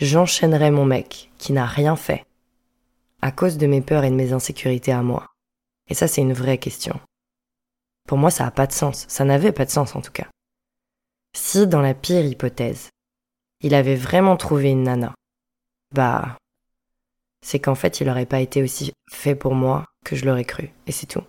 j'enchaînerais 0.00 0.72
mon 0.72 0.84
mec 0.84 1.30
qui 1.38 1.52
n'a 1.52 1.66
rien 1.66 1.94
fait 1.94 2.24
à 3.20 3.30
cause 3.30 3.58
de 3.58 3.66
mes 3.66 3.80
peurs 3.80 4.02
et 4.02 4.10
de 4.10 4.16
mes 4.16 4.32
insécurités 4.32 4.92
à 4.92 5.02
moi? 5.02 5.28
Et 5.88 5.94
ça, 5.94 6.08
c'est 6.08 6.20
une 6.20 6.32
vraie 6.32 6.58
question. 6.58 6.98
Pour 8.08 8.18
moi, 8.18 8.30
ça 8.30 8.44
n'a 8.44 8.50
pas 8.50 8.66
de 8.66 8.72
sens. 8.72 9.04
Ça 9.08 9.24
n'avait 9.24 9.52
pas 9.52 9.66
de 9.66 9.70
sens 9.70 9.94
en 9.94 10.00
tout 10.00 10.10
cas. 10.10 10.26
Si, 11.36 11.66
dans 11.66 11.80
la 11.80 11.94
pire 11.94 12.24
hypothèse, 12.24 12.90
il 13.62 13.74
avait 13.74 13.96
vraiment 13.96 14.36
trouvé 14.36 14.70
une 14.70 14.82
nana, 14.82 15.14
bah, 15.94 16.36
c'est 17.44 17.58
qu'en 17.58 17.74
fait, 17.74 18.00
il 18.00 18.06
n'aurait 18.06 18.26
pas 18.26 18.40
été 18.40 18.62
aussi 18.62 18.92
fait 19.10 19.34
pour 19.34 19.54
moi 19.54 19.84
que 20.04 20.16
je 20.16 20.24
l'aurais 20.24 20.44
cru, 20.44 20.70
et 20.86 20.92
c'est 20.92 21.06
tout. 21.06 21.22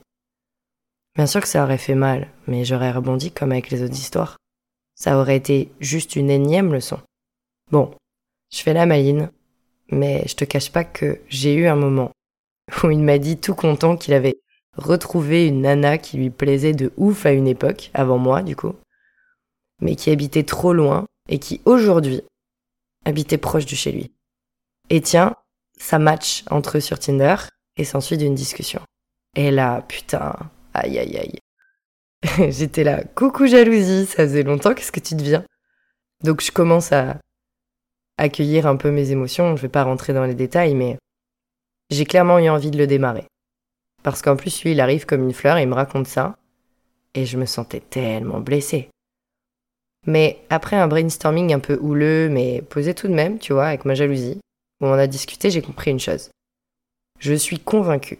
Bien 1.15 1.27
sûr 1.27 1.41
que 1.41 1.47
ça 1.47 1.63
aurait 1.63 1.77
fait 1.77 1.95
mal, 1.95 2.27
mais 2.47 2.65
j'aurais 2.65 2.91
rebondi 2.91 3.31
comme 3.31 3.51
avec 3.51 3.69
les 3.69 3.83
autres 3.83 3.93
histoires. 3.93 4.37
Ça 4.95 5.19
aurait 5.19 5.37
été 5.37 5.71
juste 5.79 6.15
une 6.15 6.29
énième 6.29 6.73
leçon. 6.73 6.99
Bon, 7.71 7.93
je 8.51 8.61
fais 8.61 8.73
la 8.73 8.85
maline, 8.85 9.31
mais 9.91 10.23
je 10.27 10.35
te 10.35 10.45
cache 10.45 10.71
pas 10.71 10.83
que 10.83 11.21
j'ai 11.29 11.53
eu 11.53 11.67
un 11.67 11.75
moment 11.75 12.11
où 12.83 12.89
il 12.89 12.99
m'a 12.99 13.19
dit 13.19 13.37
tout 13.37 13.55
content 13.55 13.97
qu'il 13.97 14.13
avait 14.13 14.37
retrouvé 14.75 15.47
une 15.47 15.61
nana 15.61 15.99
qui 15.99 16.17
lui 16.17 16.31
plaisait 16.31 16.73
de 16.73 16.91
ouf 16.97 17.27
à 17.27 17.31
une 17.31 17.47
époque, 17.47 17.91
avant 17.93 18.17
moi 18.17 18.41
du 18.41 18.55
coup, 18.55 18.73
mais 19.81 19.95
qui 19.95 20.09
habitait 20.09 20.43
trop 20.43 20.73
loin 20.73 21.05
et 21.29 21.39
qui 21.39 21.61
aujourd'hui 21.65 22.21
habitait 23.05 23.37
proche 23.37 23.65
de 23.65 23.75
chez 23.75 23.91
lui. 23.91 24.11
Et 24.89 25.01
tiens, 25.01 25.35
ça 25.77 25.99
match 25.99 26.43
entre 26.49 26.77
eux 26.77 26.81
sur 26.81 26.99
Tinder 26.99 27.35
et 27.77 27.83
s'ensuit 27.83 28.17
d'une 28.17 28.35
discussion. 28.35 28.81
Et 29.35 29.51
là, 29.51 29.81
putain, 29.81 30.35
aïe 30.73 30.99
aïe 30.99 31.17
aïe. 31.17 31.39
J'étais 32.51 32.83
là, 32.83 33.03
coucou 33.03 33.47
jalousie, 33.47 34.05
ça 34.05 34.23
faisait 34.23 34.43
longtemps, 34.43 34.73
qu'est-ce 34.73 34.91
que 34.91 34.99
tu 34.99 35.15
deviens? 35.15 35.43
Donc 36.23 36.41
je 36.41 36.51
commence 36.51 36.91
à 36.91 37.17
accueillir 38.17 38.67
un 38.67 38.77
peu 38.77 38.91
mes 38.91 39.11
émotions, 39.11 39.55
je 39.55 39.61
vais 39.61 39.69
pas 39.69 39.83
rentrer 39.83 40.13
dans 40.13 40.25
les 40.25 40.35
détails, 40.35 40.75
mais 40.75 40.97
j'ai 41.89 42.05
clairement 42.05 42.39
eu 42.39 42.49
envie 42.49 42.71
de 42.71 42.77
le 42.77 42.87
démarrer. 42.87 43.27
Parce 44.03 44.21
qu'en 44.21 44.35
plus, 44.35 44.63
lui, 44.63 44.71
il 44.71 44.81
arrive 44.81 45.05
comme 45.05 45.23
une 45.23 45.33
fleur, 45.33 45.57
il 45.59 45.67
me 45.67 45.73
raconte 45.73 46.07
ça, 46.07 46.37
et 47.13 47.25
je 47.25 47.37
me 47.37 47.45
sentais 47.45 47.79
tellement 47.79 48.39
blessée. 48.39 48.89
Mais 50.05 50.39
après 50.50 50.75
un 50.75 50.88
brainstorming 50.88 51.53
un 51.53 51.60
peu 51.60 51.77
houleux, 51.81 52.29
mais 52.29 52.62
posé 52.62 52.93
tout 52.93 53.07
de 53.07 53.13
même, 53.13 53.39
tu 53.39 53.53
vois, 53.53 53.67
avec 53.67 53.86
ma 53.86 53.95
jalousie, 53.95 54.39
où 54.81 54.86
on 54.86 54.93
a 54.93 55.07
discuté, 55.07 55.50
j'ai 55.50 55.62
compris 55.62 55.91
une 55.91 56.00
chose. 56.00 56.29
Je 57.19 57.33
suis 57.33 57.60
convaincue, 57.60 58.19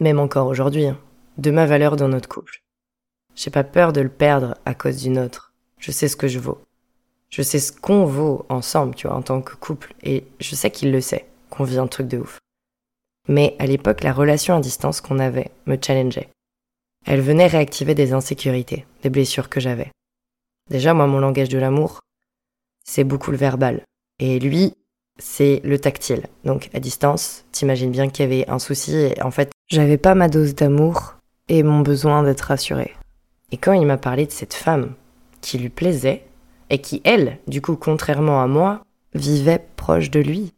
même 0.00 0.18
encore 0.18 0.48
aujourd'hui, 0.48 0.86
hein, 0.86 0.98
de 1.38 1.50
ma 1.50 1.66
valeur 1.66 1.96
dans 1.96 2.08
notre 2.08 2.28
couple. 2.28 2.60
J'ai 3.36 3.50
pas 3.50 3.64
peur 3.64 3.92
de 3.92 4.00
le 4.00 4.08
perdre 4.08 4.56
à 4.64 4.74
cause 4.74 5.02
d'une 5.02 5.18
autre. 5.18 5.52
Je 5.78 5.92
sais 5.92 6.08
ce 6.08 6.16
que 6.16 6.28
je 6.28 6.38
vaux. 6.38 6.60
Je 7.30 7.42
sais 7.42 7.60
ce 7.60 7.72
qu'on 7.72 8.04
vaut 8.04 8.44
ensemble, 8.48 8.94
tu 8.94 9.06
vois, 9.06 9.16
en 9.16 9.22
tant 9.22 9.40
que 9.40 9.54
couple. 9.54 9.94
Et 10.02 10.24
je 10.40 10.54
sais 10.56 10.70
qu'il 10.70 10.90
le 10.90 11.00
sait, 11.00 11.26
qu'on 11.48 11.64
vit 11.64 11.78
un 11.78 11.86
truc 11.86 12.08
de 12.08 12.18
ouf. 12.18 12.38
Mais 13.28 13.54
à 13.60 13.66
l'époque, 13.66 14.02
la 14.02 14.12
relation 14.12 14.56
à 14.56 14.60
distance 14.60 15.00
qu'on 15.00 15.20
avait 15.20 15.50
me 15.66 15.78
challengeait. 15.80 16.28
Elle 17.06 17.20
venait 17.20 17.46
réactiver 17.46 17.94
des 17.94 18.12
insécurités, 18.12 18.84
des 19.02 19.10
blessures 19.10 19.48
que 19.48 19.60
j'avais. 19.60 19.90
Déjà, 20.70 20.94
moi, 20.94 21.06
mon 21.06 21.18
langage 21.18 21.48
de 21.48 21.58
l'amour, 21.58 22.00
c'est 22.84 23.04
beaucoup 23.04 23.32
le 23.32 23.36
verbal. 23.36 23.82
Et 24.20 24.38
lui, 24.38 24.74
c'est 25.18 25.60
le 25.64 25.78
tactile. 25.78 26.22
Donc, 26.44 26.70
à 26.72 26.80
distance, 26.80 27.44
t'imagines 27.52 27.90
bien 27.90 28.08
qu'il 28.08 28.24
y 28.24 28.26
avait 28.26 28.48
un 28.48 28.58
souci 28.58 29.12
en 29.20 29.30
fait, 29.30 29.50
j'avais 29.68 29.98
pas 29.98 30.14
ma 30.14 30.28
dose 30.28 30.54
d'amour 30.54 31.16
et 31.48 31.62
mon 31.62 31.80
besoin 31.80 32.22
d'être 32.22 32.42
rassurée. 32.42 32.94
Et 33.52 33.56
quand 33.56 33.72
il 33.72 33.86
m'a 33.86 33.96
parlé 33.96 34.26
de 34.26 34.30
cette 34.30 34.54
femme 34.54 34.94
qui 35.40 35.58
lui 35.58 35.68
plaisait 35.68 36.24
et 36.70 36.78
qui, 36.78 37.02
elle, 37.04 37.38
du 37.48 37.60
coup, 37.60 37.76
contrairement 37.76 38.42
à 38.42 38.46
moi, 38.46 38.84
vivait 39.14 39.64
proche 39.76 40.10
de 40.10 40.20
lui. 40.20 40.52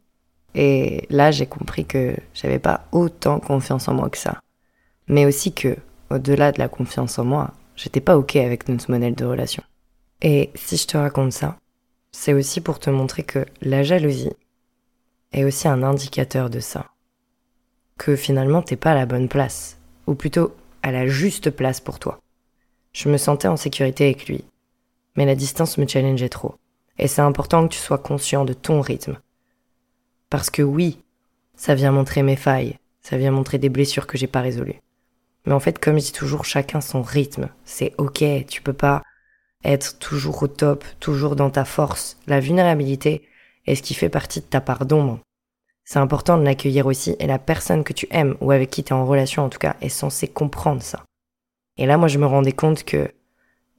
Et 0.55 1.07
là, 1.09 1.31
j'ai 1.31 1.47
compris 1.47 1.85
que 1.85 2.15
j'avais 2.35 2.59
pas 2.59 2.85
autant 2.91 3.39
confiance 3.39 3.87
en 3.87 3.95
moi 3.95 4.09
que 4.09 4.17
ça. 4.19 4.39
Mais 5.07 5.25
aussi 5.25 5.53
que, 5.53 5.75
au-delà 6.11 6.51
de 6.51 6.59
la 6.59 6.67
confiance 6.67 7.17
en 7.17 7.25
moi, 7.25 7.51
j'étais 7.75 8.01
pas 8.01 8.17
ok 8.17 8.35
avec 8.35 8.69
notre 8.69 8.91
modèle 8.91 9.15
de 9.15 9.25
relation. 9.25 9.63
Et 10.23 10.51
si 10.55 10.77
je 10.77 10.87
te 10.87 10.97
raconte 10.97 11.33
ça, 11.33 11.57
c'est 12.13 12.33
aussi 12.33 12.61
pour 12.61 12.79
te 12.79 12.89
montrer 12.89 13.23
que 13.23 13.45
la 13.61 13.83
jalousie 13.83 14.31
est 15.33 15.43
aussi 15.43 15.67
un 15.67 15.83
indicateur 15.83 16.49
de 16.49 16.61
ça. 16.61 16.91
Que 17.97 18.15
finalement 18.15 18.61
t'es 18.61 18.77
pas 18.77 18.91
à 18.91 18.95
la 18.95 19.05
bonne 19.05 19.27
place, 19.27 19.77
ou 20.07 20.15
plutôt 20.15 20.55
à 20.81 20.91
la 20.91 21.07
juste 21.07 21.49
place 21.49 21.81
pour 21.81 21.99
toi. 21.99 22.21
Je 22.93 23.09
me 23.09 23.17
sentais 23.17 23.49
en 23.49 23.57
sécurité 23.57 24.05
avec 24.05 24.27
lui, 24.27 24.45
mais 25.17 25.25
la 25.25 25.35
distance 25.35 25.77
me 25.77 25.87
challengeait 25.87 26.29
trop. 26.29 26.55
Et 26.97 27.09
c'est 27.09 27.21
important 27.21 27.67
que 27.67 27.73
tu 27.73 27.79
sois 27.79 27.97
conscient 27.97 28.45
de 28.45 28.53
ton 28.53 28.79
rythme. 28.79 29.19
Parce 30.29 30.49
que 30.49 30.61
oui, 30.61 30.99
ça 31.55 31.75
vient 31.75 31.91
montrer 31.91 32.23
mes 32.23 32.37
failles, 32.37 32.79
ça 33.01 33.17
vient 33.17 33.31
montrer 33.31 33.57
des 33.57 33.69
blessures 33.69 34.07
que 34.07 34.17
j'ai 34.17 34.27
pas 34.27 34.41
résolues. 34.41 34.81
Mais 35.45 35.53
en 35.53 35.59
fait, 35.59 35.79
comme 35.79 35.99
je 35.99 36.05
dis 36.05 36.11
toujours, 36.13 36.45
chacun 36.45 36.79
son 36.79 37.01
rythme. 37.01 37.49
C'est 37.65 37.93
ok, 37.97 38.23
tu 38.47 38.61
peux 38.61 38.73
pas 38.73 39.03
être 39.63 39.99
toujours 39.99 40.43
au 40.43 40.47
top, 40.47 40.83
toujours 40.99 41.35
dans 41.35 41.49
ta 41.49 41.65
force. 41.65 42.17
La 42.27 42.39
vulnérabilité 42.39 43.27
est 43.65 43.75
ce 43.75 43.81
qui 43.81 43.93
fait 43.93 44.09
partie 44.09 44.41
de 44.41 44.45
ta 44.45 44.61
part. 44.61 44.83
C'est 45.85 45.99
important 45.99 46.37
de 46.37 46.43
l'accueillir 46.43 46.85
aussi 46.85 47.15
et 47.19 47.27
la 47.27 47.39
personne 47.39 47.83
que 47.83 47.93
tu 47.93 48.07
aimes 48.11 48.37
ou 48.41 48.51
avec 48.51 48.69
qui 48.69 48.83
tu 48.83 48.93
es 48.93 48.95
en 48.95 49.05
relation 49.05 49.43
en 49.43 49.49
tout 49.49 49.59
cas 49.59 49.75
est 49.81 49.89
censée 49.89 50.27
comprendre 50.27 50.81
ça. 50.81 51.03
Et 51.77 51.85
là 51.85 51.97
moi 51.97 52.07
je 52.07 52.19
me 52.19 52.25
rendais 52.25 52.51
compte 52.51 52.83
que 52.83 53.11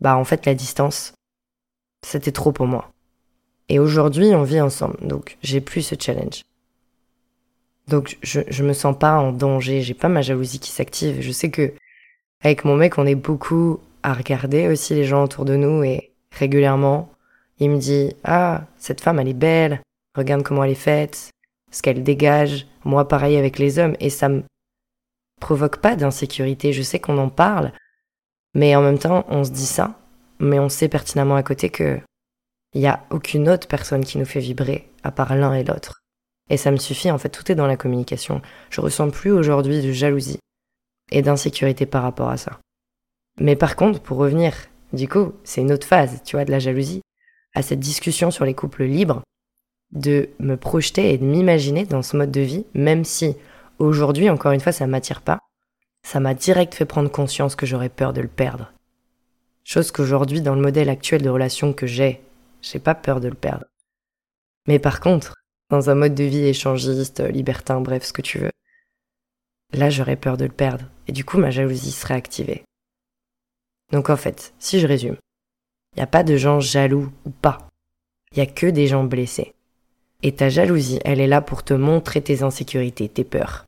bah 0.01 0.17
en 0.17 0.25
fait 0.25 0.45
la 0.47 0.55
distance 0.55 1.15
c'était 2.05 2.33
trop 2.33 2.53
pour 2.53 2.67
moi. 2.67 2.91
Et 3.69 3.79
aujourd'hui 3.79 4.35
on 4.35 4.43
vit 4.43 4.61
ensemble 4.61 4.97
donc 5.01 5.39
j'ai 5.43 5.61
plus 5.61 5.83
ce 5.83 5.95
challenge. 5.99 6.43
Donc 7.89 8.19
je, 8.23 8.41
je 8.49 8.65
me 8.65 8.73
sens 8.73 8.99
pas 8.99 9.19
en 9.19 9.33
danger, 9.33 9.83
j'ai 9.83 9.95
pas 9.95 10.09
ma 10.09 10.23
jalousie 10.23 10.59
qui 10.59 10.71
s'active. 10.71 11.21
Je 11.21 11.33
sais 11.33 11.51
que 11.51 11.73
avec 12.43 12.65
mon 12.65 12.77
mec 12.77 12.99
on 12.99 13.07
est 13.07 13.15
beaucoup 13.15 13.81
à 14.05 14.13
regarder 14.13 14.69
aussi 14.69 14.95
les 14.95 15.05
gens 15.05 15.25
autour 15.25 15.45
de 15.45 15.57
nous 15.57 15.83
et 15.83 16.13
régulièrement, 16.31 17.11
il 17.59 17.71
me 17.71 17.79
dit 17.79 18.13
Ah, 18.23 18.67
cette 18.79 19.01
femme, 19.01 19.19
elle 19.19 19.29
est 19.29 19.35
belle, 19.35 19.81
regarde 20.15 20.43
comment 20.43 20.63
elle 20.63 20.73
est 20.73 20.75
faite, 20.75 21.31
ce 21.73 21.83
qu'elle 21.83 22.05
dégage. 22.05 22.67
Moi, 22.85 23.09
pareil 23.09 23.37
avec 23.37 23.59
les 23.59 23.79
hommes, 23.79 23.97
et 23.99 24.11
ça 24.11 24.29
me 24.29 24.43
provoque 25.41 25.79
pas 25.79 25.97
d'insécurité. 25.97 26.73
Je 26.73 26.83
sais 26.83 27.01
qu'on 27.01 27.19
en 27.19 27.31
parle, 27.31 27.73
mais 28.55 28.77
en 28.77 28.83
même 28.83 28.99
temps, 28.99 29.25
on 29.29 29.43
se 29.43 29.51
dit 29.51 29.67
ça, 29.67 29.99
mais 30.39 30.59
on 30.59 30.69
sait 30.69 30.89
pertinemment 30.89 31.37
à 31.37 31.43
côté 31.43 31.71
que 31.71 31.99
il 32.75 32.81
n'y 32.81 32.87
a 32.87 33.05
aucune 33.11 33.49
autre 33.49 33.69
personne 33.69 34.05
qui 34.05 34.19
nous 34.19 34.25
fait 34.25 34.41
vibrer 34.41 34.91
à 35.03 35.13
part 35.13 35.35
l'un 35.37 35.55
et 35.55 35.65
l'autre. 35.65 36.01
Et 36.51 36.57
ça 36.57 36.71
me 36.71 36.77
suffit, 36.77 37.11
en 37.11 37.19
fait, 37.19 37.31
tout 37.31 37.51
est 37.51 37.55
dans 37.55 37.69
la 37.69 37.77
communication. 37.77 38.43
Je 38.69 38.81
ressens 38.81 39.11
plus 39.11 39.31
aujourd'hui 39.31 39.81
de 39.81 39.93
jalousie 39.93 40.41
et 41.11 41.23
d'insécurité 41.23 41.87
par 41.87 42.03
rapport 42.03 42.29
à 42.29 42.37
ça. 42.37 42.59
Mais 43.39 43.57
par 43.57 43.77
contre, 43.77 44.01
pour 44.01 44.17
revenir, 44.17 44.55
du 44.93 45.09
coup, 45.09 45.33
c'est 45.45 45.61
une 45.61 45.73
autre 45.73 45.87
phase, 45.87 46.23
tu 46.25 46.37
vois, 46.37 46.45
de 46.45 46.51
la 46.51 46.59
jalousie, 46.59 47.03
à 47.55 47.63
cette 47.63 47.81
discussion 47.81 48.31
sur 48.31 48.45
les 48.45 48.55
couples 48.55 48.85
libres, 48.85 49.23
de 49.93 50.29
me 50.39 50.57
projeter 50.57 51.13
et 51.13 51.19
de 51.19 51.25
m'imaginer 51.25 51.85
dans 51.85 52.03
ce 52.03 52.17
mode 52.17 52.31
de 52.31 52.41
vie, 52.41 52.67
même 52.75 53.05
si 53.05 53.37
aujourd'hui, 53.79 54.31
encore 54.31 54.53
une 54.53 54.61
fois, 54.61 54.73
ça 54.73 54.87
m'attire 54.87 55.23
pas, 55.23 55.41
ça 56.05 56.21
m'a 56.21 56.35
direct 56.35 56.75
fait 56.75 56.85
prendre 56.85 57.11
conscience 57.11 57.57
que 57.57 57.67
j'aurais 57.67 57.89
peur 57.89 58.13
de 58.13 58.21
le 58.21 58.29
perdre. 58.29 58.73
Chose 59.65 59.91
qu'aujourd'hui, 59.91 60.41
dans 60.41 60.55
le 60.55 60.61
modèle 60.61 60.91
actuel 60.91 61.23
de 61.23 61.31
relation 61.31 61.73
que 61.73 61.87
j'ai, 61.87 62.21
j'ai 62.61 62.79
pas 62.79 62.95
peur 62.95 63.21
de 63.21 63.29
le 63.29 63.35
perdre. 63.35 63.65
Mais 64.69 64.79
par 64.79 65.01
contre, 65.01 65.35
dans 65.71 65.91
un 65.91 65.95
mode 65.95 66.15
de 66.15 66.25
vie 66.25 66.45
échangiste, 66.45 67.21
libertin, 67.21 67.81
bref, 67.81 68.05
ce 68.05 68.13
que 68.13 68.23
tu 68.23 68.39
veux. 68.39 68.51
Là, 69.73 69.91
j'aurais 69.91 70.17
peur 70.17 70.37
de 70.37 70.45
le 70.45 70.53
perdre, 70.53 70.85
et 71.09 71.13
du 71.13 71.25
coup, 71.25 71.39
ma 71.39 71.51
jalousie 71.51 71.91
serait 71.91 72.15
activée. 72.15 72.65
Donc 73.95 74.11
en 74.11 74.17
fait, 74.17 74.55
si 74.59 74.81
je 74.81 74.89
résume, 74.89 75.15
il 75.93 75.99
n'y 75.99 76.03
a 76.03 76.09
pas 76.09 76.25
de 76.25 76.37
gens 76.37 76.59
jaloux 76.59 77.13
ou 77.25 77.31
pas. 77.31 77.59
Il 78.33 78.39
y 78.39 78.41
a 78.41 78.47
que 78.47 78.67
des 78.67 78.89
gens 78.89 79.05
blessés. 79.05 79.55
Et 80.25 80.33
ta 80.35 80.49
jalousie, 80.49 80.99
elle 81.05 81.21
est 81.21 81.29
là 81.29 81.41
pour 81.41 81.63
te 81.63 81.75
montrer 81.75 82.21
tes 82.21 82.43
insécurités, 82.43 83.09
tes 83.09 83.23
peurs. 83.23 83.67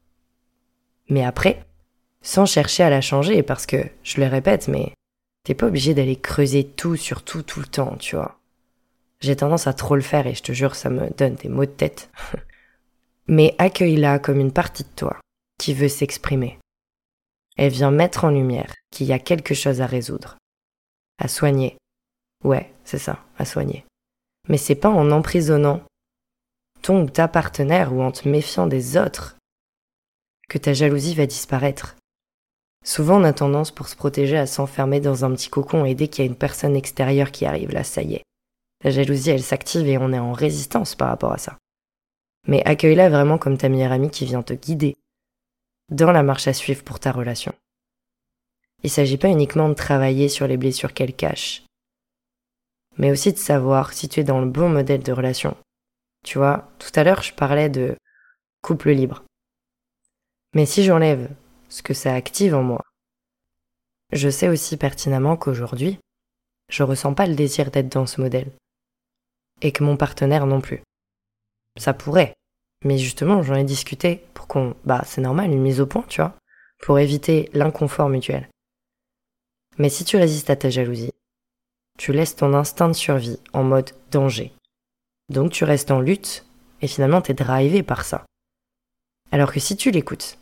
Mais 1.08 1.24
après, 1.24 1.64
sans 2.22 2.44
chercher 2.44 2.82
à 2.82 2.90
la 2.90 3.00
changer, 3.00 3.44
parce 3.44 3.66
que, 3.66 3.76
je 4.02 4.20
le 4.20 4.26
répète, 4.26 4.66
mais 4.66 4.94
t'es 5.44 5.54
pas 5.54 5.68
obligé 5.68 5.94
d'aller 5.94 6.16
creuser 6.16 6.64
tout 6.64 6.96
sur 6.96 7.22
tout 7.22 7.44
tout 7.44 7.60
le 7.60 7.66
temps, 7.66 7.94
tu 7.96 8.16
vois. 8.16 8.40
J'ai 9.20 9.36
tendance 9.36 9.68
à 9.68 9.74
trop 9.74 9.94
le 9.94 10.02
faire 10.02 10.26
et 10.26 10.34
je 10.34 10.42
te 10.42 10.50
jure, 10.50 10.74
ça 10.74 10.90
me 10.90 11.08
donne 11.16 11.36
des 11.36 11.48
maux 11.48 11.66
de 11.66 11.70
tête. 11.70 12.10
mais 13.28 13.54
accueille-la 13.58 14.18
comme 14.18 14.40
une 14.40 14.52
partie 14.52 14.82
de 14.82 14.88
toi 14.96 15.20
qui 15.56 15.72
veut 15.72 15.86
s'exprimer. 15.86 16.58
Elle 17.56 17.72
vient 17.72 17.90
mettre 17.90 18.24
en 18.24 18.30
lumière 18.30 18.74
qu'il 18.90 19.06
y 19.06 19.12
a 19.12 19.18
quelque 19.18 19.54
chose 19.54 19.80
à 19.80 19.86
résoudre, 19.86 20.36
à 21.18 21.28
soigner. 21.28 21.76
Ouais, 22.44 22.72
c'est 22.84 22.98
ça, 22.98 23.24
à 23.38 23.44
soigner. 23.44 23.84
Mais 24.48 24.58
c'est 24.58 24.74
pas 24.74 24.90
en 24.90 25.10
emprisonnant 25.10 25.82
ton 26.82 27.02
ou 27.02 27.10
ta 27.10 27.28
partenaire 27.28 27.92
ou 27.92 28.02
en 28.02 28.12
te 28.12 28.28
méfiant 28.28 28.66
des 28.66 28.96
autres 28.96 29.36
que 30.48 30.58
ta 30.58 30.72
jalousie 30.72 31.14
va 31.14 31.26
disparaître. 31.26 31.96
Souvent, 32.84 33.20
on 33.20 33.24
a 33.24 33.32
tendance 33.32 33.72
pour 33.72 33.88
se 33.88 33.96
protéger 33.96 34.36
à 34.36 34.46
s'enfermer 34.46 35.00
dans 35.00 35.24
un 35.24 35.32
petit 35.32 35.48
cocon 35.48 35.84
et 35.84 35.94
dès 35.94 36.06
qu'il 36.06 36.24
y 36.24 36.28
a 36.28 36.30
une 36.30 36.36
personne 36.36 36.76
extérieure 36.76 37.32
qui 37.32 37.46
arrive, 37.46 37.72
là, 37.72 37.82
ça 37.82 38.02
y 38.02 38.14
est. 38.14 38.22
La 38.84 38.90
jalousie, 38.90 39.30
elle 39.30 39.42
s'active 39.42 39.88
et 39.88 39.98
on 39.98 40.12
est 40.12 40.18
en 40.18 40.32
résistance 40.32 40.94
par 40.94 41.08
rapport 41.08 41.32
à 41.32 41.38
ça. 41.38 41.58
Mais 42.46 42.62
accueille-la 42.64 43.08
vraiment 43.08 43.38
comme 43.38 43.58
ta 43.58 43.68
meilleure 43.68 43.90
amie 43.90 44.10
qui 44.10 44.24
vient 44.24 44.42
te 44.42 44.54
guider 44.54 44.94
dans 45.90 46.12
la 46.12 46.22
marche 46.22 46.48
à 46.48 46.52
suivre 46.52 46.82
pour 46.84 47.00
ta 47.00 47.12
relation. 47.12 47.54
Il 48.82 48.86
ne 48.86 48.90
s'agit 48.90 49.18
pas 49.18 49.28
uniquement 49.28 49.68
de 49.68 49.74
travailler 49.74 50.28
sur 50.28 50.46
les 50.46 50.56
blessures 50.56 50.94
qu'elle 50.94 51.14
cache, 51.14 51.64
mais 52.98 53.10
aussi 53.10 53.32
de 53.32 53.38
savoir 53.38 53.92
si 53.92 54.08
tu 54.08 54.20
es 54.20 54.24
dans 54.24 54.40
le 54.40 54.50
bon 54.50 54.68
modèle 54.68 55.02
de 55.02 55.12
relation. 55.12 55.56
Tu 56.24 56.38
vois, 56.38 56.70
tout 56.78 56.90
à 56.94 57.04
l'heure, 57.04 57.22
je 57.22 57.34
parlais 57.34 57.68
de 57.68 57.96
couple 58.62 58.90
libre. 58.90 59.24
Mais 60.54 60.66
si 60.66 60.82
j'enlève 60.84 61.28
ce 61.68 61.82
que 61.82 61.94
ça 61.94 62.14
active 62.14 62.54
en 62.54 62.62
moi, 62.62 62.82
je 64.12 64.28
sais 64.28 64.48
aussi 64.48 64.76
pertinemment 64.76 65.36
qu'aujourd'hui, 65.36 65.98
je 66.68 66.82
ressens 66.82 67.14
pas 67.14 67.26
le 67.26 67.34
désir 67.34 67.70
d'être 67.70 67.92
dans 67.92 68.06
ce 68.06 68.20
modèle. 68.20 68.50
Et 69.62 69.72
que 69.72 69.84
mon 69.84 69.96
partenaire 69.96 70.46
non 70.46 70.60
plus. 70.60 70.82
Ça 71.76 71.94
pourrait, 71.94 72.34
mais 72.84 72.98
justement, 72.98 73.42
j'en 73.42 73.54
ai 73.54 73.64
discuté 73.64 74.24
pour 74.34 74.46
qu'on. 74.46 74.74
Bah, 74.84 75.02
c'est 75.04 75.20
normal, 75.20 75.52
une 75.52 75.62
mise 75.62 75.80
au 75.80 75.86
point, 75.86 76.04
tu 76.08 76.20
vois, 76.20 76.34
pour 76.82 76.98
éviter 76.98 77.50
l'inconfort 77.52 78.08
mutuel. 78.08 78.48
Mais 79.78 79.88
si 79.88 80.04
tu 80.04 80.16
résistes 80.16 80.50
à 80.50 80.56
ta 80.56 80.70
jalousie, 80.70 81.12
tu 81.98 82.12
laisses 82.12 82.36
ton 82.36 82.54
instinct 82.54 82.88
de 82.88 82.94
survie 82.94 83.38
en 83.52 83.62
mode 83.62 83.90
danger. 84.10 84.52
Donc 85.28 85.52
tu 85.52 85.64
restes 85.64 85.90
en 85.90 86.00
lutte, 86.00 86.46
et 86.80 86.88
finalement 86.88 87.20
t'es 87.20 87.34
drivé 87.34 87.82
par 87.82 88.04
ça. 88.04 88.24
Alors 89.32 89.52
que 89.52 89.60
si 89.60 89.76
tu 89.76 89.90
l'écoutes, 89.90 90.38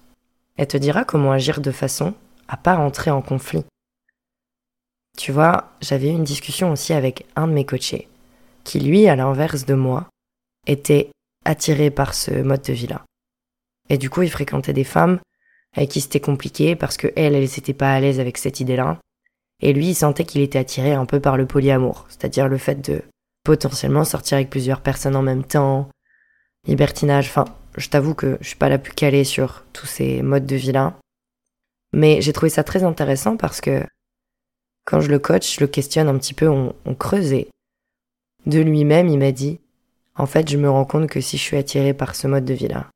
elle 0.57 0.69
te 0.69 0.77
dira 0.77 1.05
comment 1.05 1.33
agir 1.33 1.61
de 1.61 1.71
façon 1.71 2.15
à 2.49 2.57
pas 2.57 2.77
rentrer 2.77 3.11
en 3.11 3.23
conflit. 3.23 3.65
Tu 5.17 5.33
vois, 5.33 5.73
j'avais 5.81 6.09
eu 6.09 6.13
une 6.13 6.25
discussion 6.25 6.73
aussi 6.73 6.93
avec 6.93 7.27
un 7.37 7.47
de 7.47 7.53
mes 7.53 7.65
coachés, 7.65 8.09
qui 8.65 8.81
lui, 8.81 9.09
à 9.09 9.17
l'inverse 9.17 9.65
de 9.65 9.75
moi, 9.75 10.09
était 10.67 11.11
attiré 11.45 11.91
par 11.91 12.15
ce 12.15 12.31
mode 12.43 12.63
de 12.63 12.73
vie-là. 12.73 13.05
Et 13.89 13.99
du 13.99 14.11
coup, 14.11 14.23
il 14.23 14.31
fréquentait 14.31 14.73
des 14.73 14.85
femmes 14.85 15.21
avec 15.77 15.91
qui 15.91 16.01
c'était 16.01 16.21
compliqué 16.21 16.77
parce 16.77 16.97
que 16.97 17.09
elles, 17.17 17.35
elles 17.35 17.43
n'étaient 17.43 17.75
pas 17.75 17.93
à 17.93 18.01
l'aise 18.01 18.21
avec 18.21 18.39
cette 18.39 18.61
idée-là. 18.61 18.99
Et 19.61 19.73
lui, 19.73 19.89
il 19.89 19.95
sentait 19.95 20.25
qu'il 20.25 20.41
était 20.41 20.59
attiré 20.59 20.93
un 20.93 21.07
peu 21.07 21.21
par 21.21 21.37
le 21.37 21.47
polyamour, 21.47 22.07
c'est-à-dire 22.09 22.49
le 22.49 22.59
fait 22.59 22.81
de 22.89 23.03
potentiellement 23.45 24.05
sortir 24.05 24.37
avec 24.37 24.51
plusieurs 24.51 24.81
personnes 24.81 25.17
en 25.17 25.23
même 25.23 25.45
temps, 25.45 25.89
libertinage, 26.67 27.27
enfin, 27.29 27.45
je 27.77 27.89
t'avoue 27.89 28.15
que 28.15 28.39
je 28.41 28.49
suis 28.49 28.57
pas 28.57 28.69
la 28.69 28.79
plus 28.79 28.95
calée 28.95 29.25
sur 29.25 29.65
tous 29.73 29.87
ces 29.87 30.23
modes 30.23 30.47
de 30.47 30.57
vie-là. 30.57 30.99
Mais 31.93 32.21
j'ai 32.21 32.33
trouvé 32.33 32.51
ça 32.51 32.65
très 32.65 32.83
intéressant 32.83 33.37
parce 33.37 33.61
que 33.61 33.85
quand 34.85 35.01
je 35.01 35.11
le 35.11 35.19
coach, 35.19 35.57
je 35.57 35.61
le 35.61 35.67
questionne 35.67 36.09
un 36.09 36.19
petit 36.19 36.35
peu, 36.35 36.49
on, 36.49 36.75
on 36.85 36.95
creusait. 36.95 37.49
De 38.47 38.61
lui-même, 38.61 39.09
il 39.09 39.19
m'a 39.19 39.33
dit, 39.33 39.61
en 40.17 40.27
fait, 40.27 40.49
je 40.49 40.57
me 40.57 40.71
rends 40.71 40.85
compte 40.85 41.09
que 41.09 41.21
si 41.21 41.37
je 41.37 41.43
suis 41.43 41.57
attirée 41.57 41.95
par 41.95 42.15
ce 42.15 42.27
mode 42.27 42.45
de 42.45 42.55
vie-là, 42.55 42.89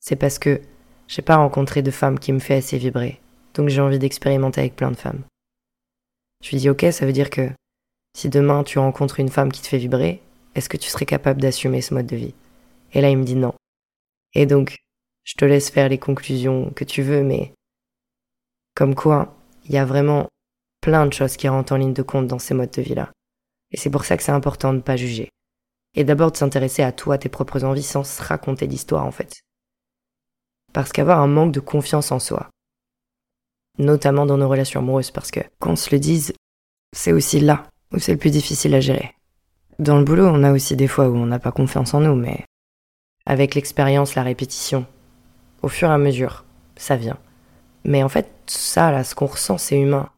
c'est 0.00 0.16
parce 0.16 0.38
que 0.38 0.60
j'ai 1.08 1.22
pas 1.22 1.36
rencontré 1.36 1.82
de 1.82 1.90
femme 1.90 2.18
qui 2.18 2.32
me 2.32 2.38
fait 2.38 2.54
assez 2.54 2.78
vibrer, 2.78 3.20
donc 3.54 3.68
j'ai 3.68 3.80
envie 3.80 3.98
d'expérimenter 3.98 4.60
avec 4.60 4.76
plein 4.76 4.90
de 4.90 4.96
femmes. 4.96 5.22
Je 6.42 6.50
lui 6.50 6.58
dis 6.58 6.70
ok, 6.70 6.86
ça 6.90 7.04
veut 7.04 7.12
dire 7.12 7.30
que 7.30 7.50
si 8.16 8.28
demain 8.28 8.64
tu 8.64 8.78
rencontres 8.78 9.20
une 9.20 9.28
femme 9.28 9.52
qui 9.52 9.60
te 9.60 9.66
fait 9.66 9.78
vibrer, 9.78 10.22
est-ce 10.54 10.68
que 10.68 10.76
tu 10.76 10.88
serais 10.88 11.06
capable 11.06 11.40
d'assumer 11.40 11.82
ce 11.82 11.94
mode 11.94 12.06
de 12.06 12.16
vie? 12.16 12.34
Et 12.92 13.00
là 13.00 13.10
il 13.10 13.18
me 13.18 13.24
dit 13.24 13.36
non. 13.36 13.54
Et 14.34 14.46
donc, 14.46 14.78
je 15.24 15.34
te 15.34 15.44
laisse 15.44 15.70
faire 15.70 15.88
les 15.88 15.98
conclusions 15.98 16.70
que 16.70 16.84
tu 16.84 17.02
veux, 17.02 17.22
mais 17.22 17.52
comme 18.74 18.94
quoi, 18.94 19.34
il 19.64 19.72
y 19.72 19.78
a 19.78 19.84
vraiment 19.84 20.28
plein 20.80 21.06
de 21.06 21.12
choses 21.12 21.36
qui 21.36 21.48
rentrent 21.48 21.72
en 21.72 21.76
ligne 21.76 21.92
de 21.92 22.02
compte 22.02 22.26
dans 22.26 22.38
ces 22.38 22.54
modes 22.54 22.70
de 22.70 22.82
vie-là. 22.82 23.10
Et 23.70 23.76
c'est 23.76 23.90
pour 23.90 24.04
ça 24.04 24.16
que 24.16 24.22
c'est 24.22 24.32
important 24.32 24.72
de 24.72 24.78
ne 24.78 24.82
pas 24.82 24.96
juger. 24.96 25.28
Et 25.94 26.04
d'abord 26.04 26.32
de 26.32 26.36
s'intéresser 26.36 26.82
à 26.82 26.92
toi, 26.92 27.18
tes 27.18 27.28
propres 27.28 27.64
envies, 27.64 27.82
sans 27.82 28.04
se 28.04 28.22
raconter 28.22 28.66
d'histoire 28.66 29.04
en 29.04 29.10
fait. 29.10 29.42
Parce 30.72 30.92
qu'avoir 30.92 31.20
un 31.20 31.26
manque 31.26 31.52
de 31.52 31.60
confiance 31.60 32.12
en 32.12 32.20
soi, 32.20 32.48
notamment 33.78 34.26
dans 34.26 34.38
nos 34.38 34.48
relations 34.48 34.80
amoureuses, 34.80 35.10
parce 35.10 35.30
que, 35.30 35.40
qu'on 35.58 35.76
se 35.76 35.90
le 35.90 35.98
dise, 35.98 36.32
c'est 36.92 37.12
aussi 37.12 37.40
là 37.40 37.64
où 37.92 37.98
c'est 37.98 38.12
le 38.12 38.18
plus 38.18 38.30
difficile 38.30 38.74
à 38.74 38.80
gérer. 38.80 39.14
Dans 39.78 39.98
le 39.98 40.04
boulot, 40.04 40.26
on 40.26 40.44
a 40.44 40.52
aussi 40.52 40.76
des 40.76 40.88
fois 40.88 41.08
où 41.08 41.16
on 41.16 41.26
n'a 41.26 41.38
pas 41.38 41.52
confiance 41.52 41.94
en 41.94 42.00
nous, 42.00 42.14
mais 42.14 42.44
avec 43.26 43.54
l'expérience, 43.54 44.14
la 44.14 44.22
répétition, 44.22 44.86
au 45.62 45.68
fur 45.68 45.88
et 45.88 45.94
à 45.94 45.98
mesure, 45.98 46.44
ça 46.76 46.96
vient. 46.96 47.18
Mais 47.84 48.02
en 48.02 48.08
fait, 48.08 48.30
ça, 48.46 48.90
là, 48.90 49.04
ce 49.04 49.14
qu'on 49.14 49.26
ressent, 49.26 49.58
c'est 49.58 49.80
humain. 49.80 50.10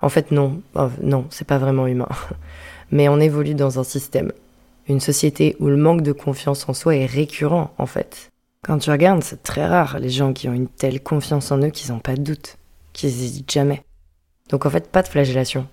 En 0.00 0.08
fait, 0.08 0.30
non, 0.30 0.60
oh, 0.74 0.88
non, 1.02 1.26
c'est 1.30 1.46
pas 1.46 1.58
vraiment 1.58 1.86
humain. 1.86 2.08
Mais 2.90 3.08
on 3.08 3.18
évolue 3.20 3.54
dans 3.54 3.78
un 3.78 3.84
système, 3.84 4.32
une 4.88 5.00
société 5.00 5.56
où 5.60 5.66
le 5.66 5.76
manque 5.76 6.02
de 6.02 6.12
confiance 6.12 6.68
en 6.68 6.74
soi 6.74 6.96
est 6.96 7.06
récurrent, 7.06 7.72
en 7.78 7.86
fait. 7.86 8.30
Quand 8.62 8.78
tu 8.78 8.90
regardes, 8.90 9.22
c'est 9.22 9.42
très 9.42 9.66
rare 9.66 9.98
les 9.98 10.10
gens 10.10 10.32
qui 10.32 10.48
ont 10.48 10.54
une 10.54 10.68
telle 10.68 11.02
confiance 11.02 11.52
en 11.52 11.58
eux 11.58 11.70
qu'ils 11.70 11.92
n'ont 11.92 12.00
pas 12.00 12.16
de 12.16 12.22
doute, 12.22 12.56
qu'ils 12.92 13.10
n'hésitent 13.10 13.52
jamais. 13.52 13.84
Donc 14.48 14.66
en 14.66 14.70
fait, 14.70 14.90
pas 14.90 15.02
de 15.02 15.08
flagellation. 15.08 15.68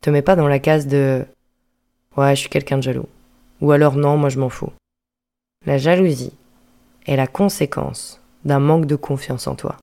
Te 0.00 0.10
mets 0.10 0.22
pas 0.22 0.36
dans 0.36 0.48
la 0.48 0.58
case 0.58 0.86
de 0.86 1.24
Ouais, 2.16 2.34
je 2.34 2.40
suis 2.40 2.48
quelqu'un 2.48 2.78
de 2.78 2.82
jaloux. 2.82 3.08
Ou 3.60 3.72
alors 3.72 3.94
non, 3.94 4.16
moi 4.16 4.30
je 4.30 4.38
m'en 4.38 4.48
fous. 4.48 4.72
La 5.64 5.78
jalousie 5.78 6.32
est 7.06 7.16
la 7.16 7.26
conséquence 7.26 8.20
d'un 8.44 8.58
manque 8.58 8.86
de 8.86 8.96
confiance 8.96 9.46
en 9.46 9.54
toi. 9.54 9.76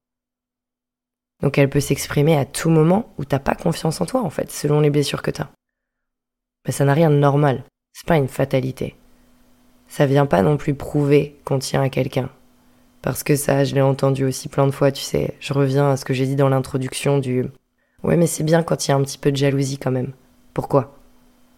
Donc 1.41 1.57
elle 1.57 1.69
peut 1.69 1.79
s'exprimer 1.79 2.37
à 2.37 2.45
tout 2.45 2.69
moment 2.69 3.13
où 3.17 3.25
t'as 3.25 3.39
pas 3.39 3.55
confiance 3.55 4.01
en 4.01 4.05
toi, 4.05 4.21
en 4.21 4.29
fait, 4.29 4.51
selon 4.51 4.79
les 4.79 4.89
blessures 4.89 5.21
que 5.21 5.31
t'as. 5.31 5.49
Mais 6.65 6.71
ça 6.71 6.85
n'a 6.85 6.93
rien 6.93 7.09
de 7.09 7.17
normal. 7.17 7.63
C'est 7.93 8.05
pas 8.05 8.17
une 8.17 8.27
fatalité 8.27 8.95
ça 9.93 10.07
vient 10.07 10.25
pas 10.25 10.41
non 10.41 10.57
plus 10.57 10.73
prouver 10.73 11.39
qu'on 11.45 11.59
tient 11.59 11.83
à 11.83 11.89
quelqu'un. 11.89 12.31
Parce 13.03 13.21
que 13.21 13.35
ça, 13.35 13.63
je 13.63 13.75
l'ai 13.75 13.81
entendu 13.81 14.25
aussi 14.25 14.49
plein 14.49 14.65
de 14.65 14.71
fois, 14.71 14.91
tu 14.91 15.03
sais. 15.03 15.35
Je 15.39 15.53
reviens 15.53 15.91
à 15.91 15.97
ce 15.97 16.03
que 16.03 16.15
j'ai 16.15 16.25
dit 16.25 16.35
dans 16.35 16.49
l'introduction 16.49 17.19
du 17.19 17.45
Ouais, 18.01 18.17
mais 18.17 18.25
c'est 18.25 18.43
bien 18.43 18.63
quand 18.63 18.87
il 18.87 18.89
y 18.89 18.91
a 18.91 18.97
un 18.97 19.03
petit 19.03 19.19
peu 19.19 19.31
de 19.31 19.37
jalousie 19.37 19.77
quand 19.77 19.91
même. 19.91 20.13
Pourquoi? 20.55 20.97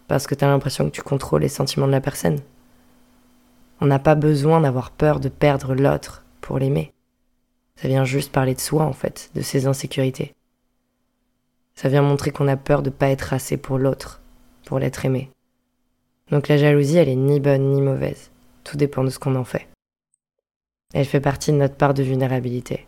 Parce 0.06 0.26
que 0.26 0.34
t'as 0.34 0.48
l'impression 0.48 0.84
que 0.84 0.94
tu 0.94 1.00
contrôles 1.00 1.40
les 1.40 1.48
sentiments 1.48 1.86
de 1.86 1.92
la 1.92 2.02
personne. 2.02 2.40
On 3.80 3.86
n'a 3.86 3.98
pas 3.98 4.14
besoin 4.14 4.60
d'avoir 4.60 4.90
peur 4.90 5.18
de 5.18 5.30
perdre 5.30 5.74
l'autre 5.74 6.22
pour 6.42 6.58
l'aimer. 6.58 6.92
Ça 7.76 7.88
vient 7.88 8.04
juste 8.04 8.32
parler 8.32 8.54
de 8.54 8.60
soi, 8.60 8.84
en 8.84 8.92
fait, 8.92 9.30
de 9.34 9.40
ses 9.40 9.66
insécurités. 9.66 10.34
Ça 11.74 11.88
vient 11.88 12.02
montrer 12.02 12.32
qu'on 12.32 12.48
a 12.48 12.56
peur 12.58 12.82
de 12.82 12.90
pas 12.90 13.08
être 13.08 13.32
assez 13.32 13.56
pour 13.56 13.78
l'autre, 13.78 14.20
pour 14.66 14.78
l'être 14.78 15.06
aimé. 15.06 15.30
Donc 16.30 16.48
la 16.48 16.56
jalousie, 16.56 16.96
elle 16.96 17.08
est 17.08 17.14
ni 17.14 17.38
bonne 17.40 17.70
ni 17.70 17.80
mauvaise. 17.80 18.30
Tout 18.64 18.76
dépend 18.76 19.04
de 19.04 19.10
ce 19.10 19.18
qu'on 19.18 19.36
en 19.36 19.44
fait. 19.44 19.68
Elle 20.92 21.04
fait 21.04 21.20
partie 21.20 21.52
de 21.52 21.56
notre 21.56 21.76
part 21.76 21.94
de 21.94 22.02
vulnérabilité. 22.02 22.86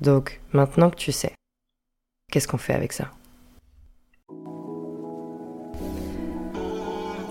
Donc, 0.00 0.40
maintenant 0.52 0.90
que 0.90 0.96
tu 0.96 1.12
sais, 1.12 1.32
qu'est-ce 2.30 2.48
qu'on 2.48 2.58
fait 2.58 2.74
avec 2.74 2.92
ça? 2.92 3.10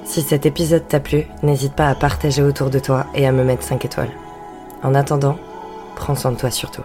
Si 0.06 0.22
cet 0.22 0.46
épisode 0.46 0.88
t'a 0.88 1.00
plu, 1.00 1.26
n'hésite 1.44 1.76
pas 1.76 1.90
à 1.90 1.96
partager 1.96 2.42
autour 2.42 2.70
de 2.70 2.80
toi 2.80 3.06
et 3.14 3.28
à 3.28 3.32
me 3.32 3.44
mettre 3.44 3.64
5 3.64 3.86
étoiles. 3.86 4.12
En 4.82 4.96
attendant, 4.96 5.38
prends 5.96 6.16
soin 6.16 6.32
de 6.32 6.38
toi 6.38 6.52
surtout. 6.52 6.84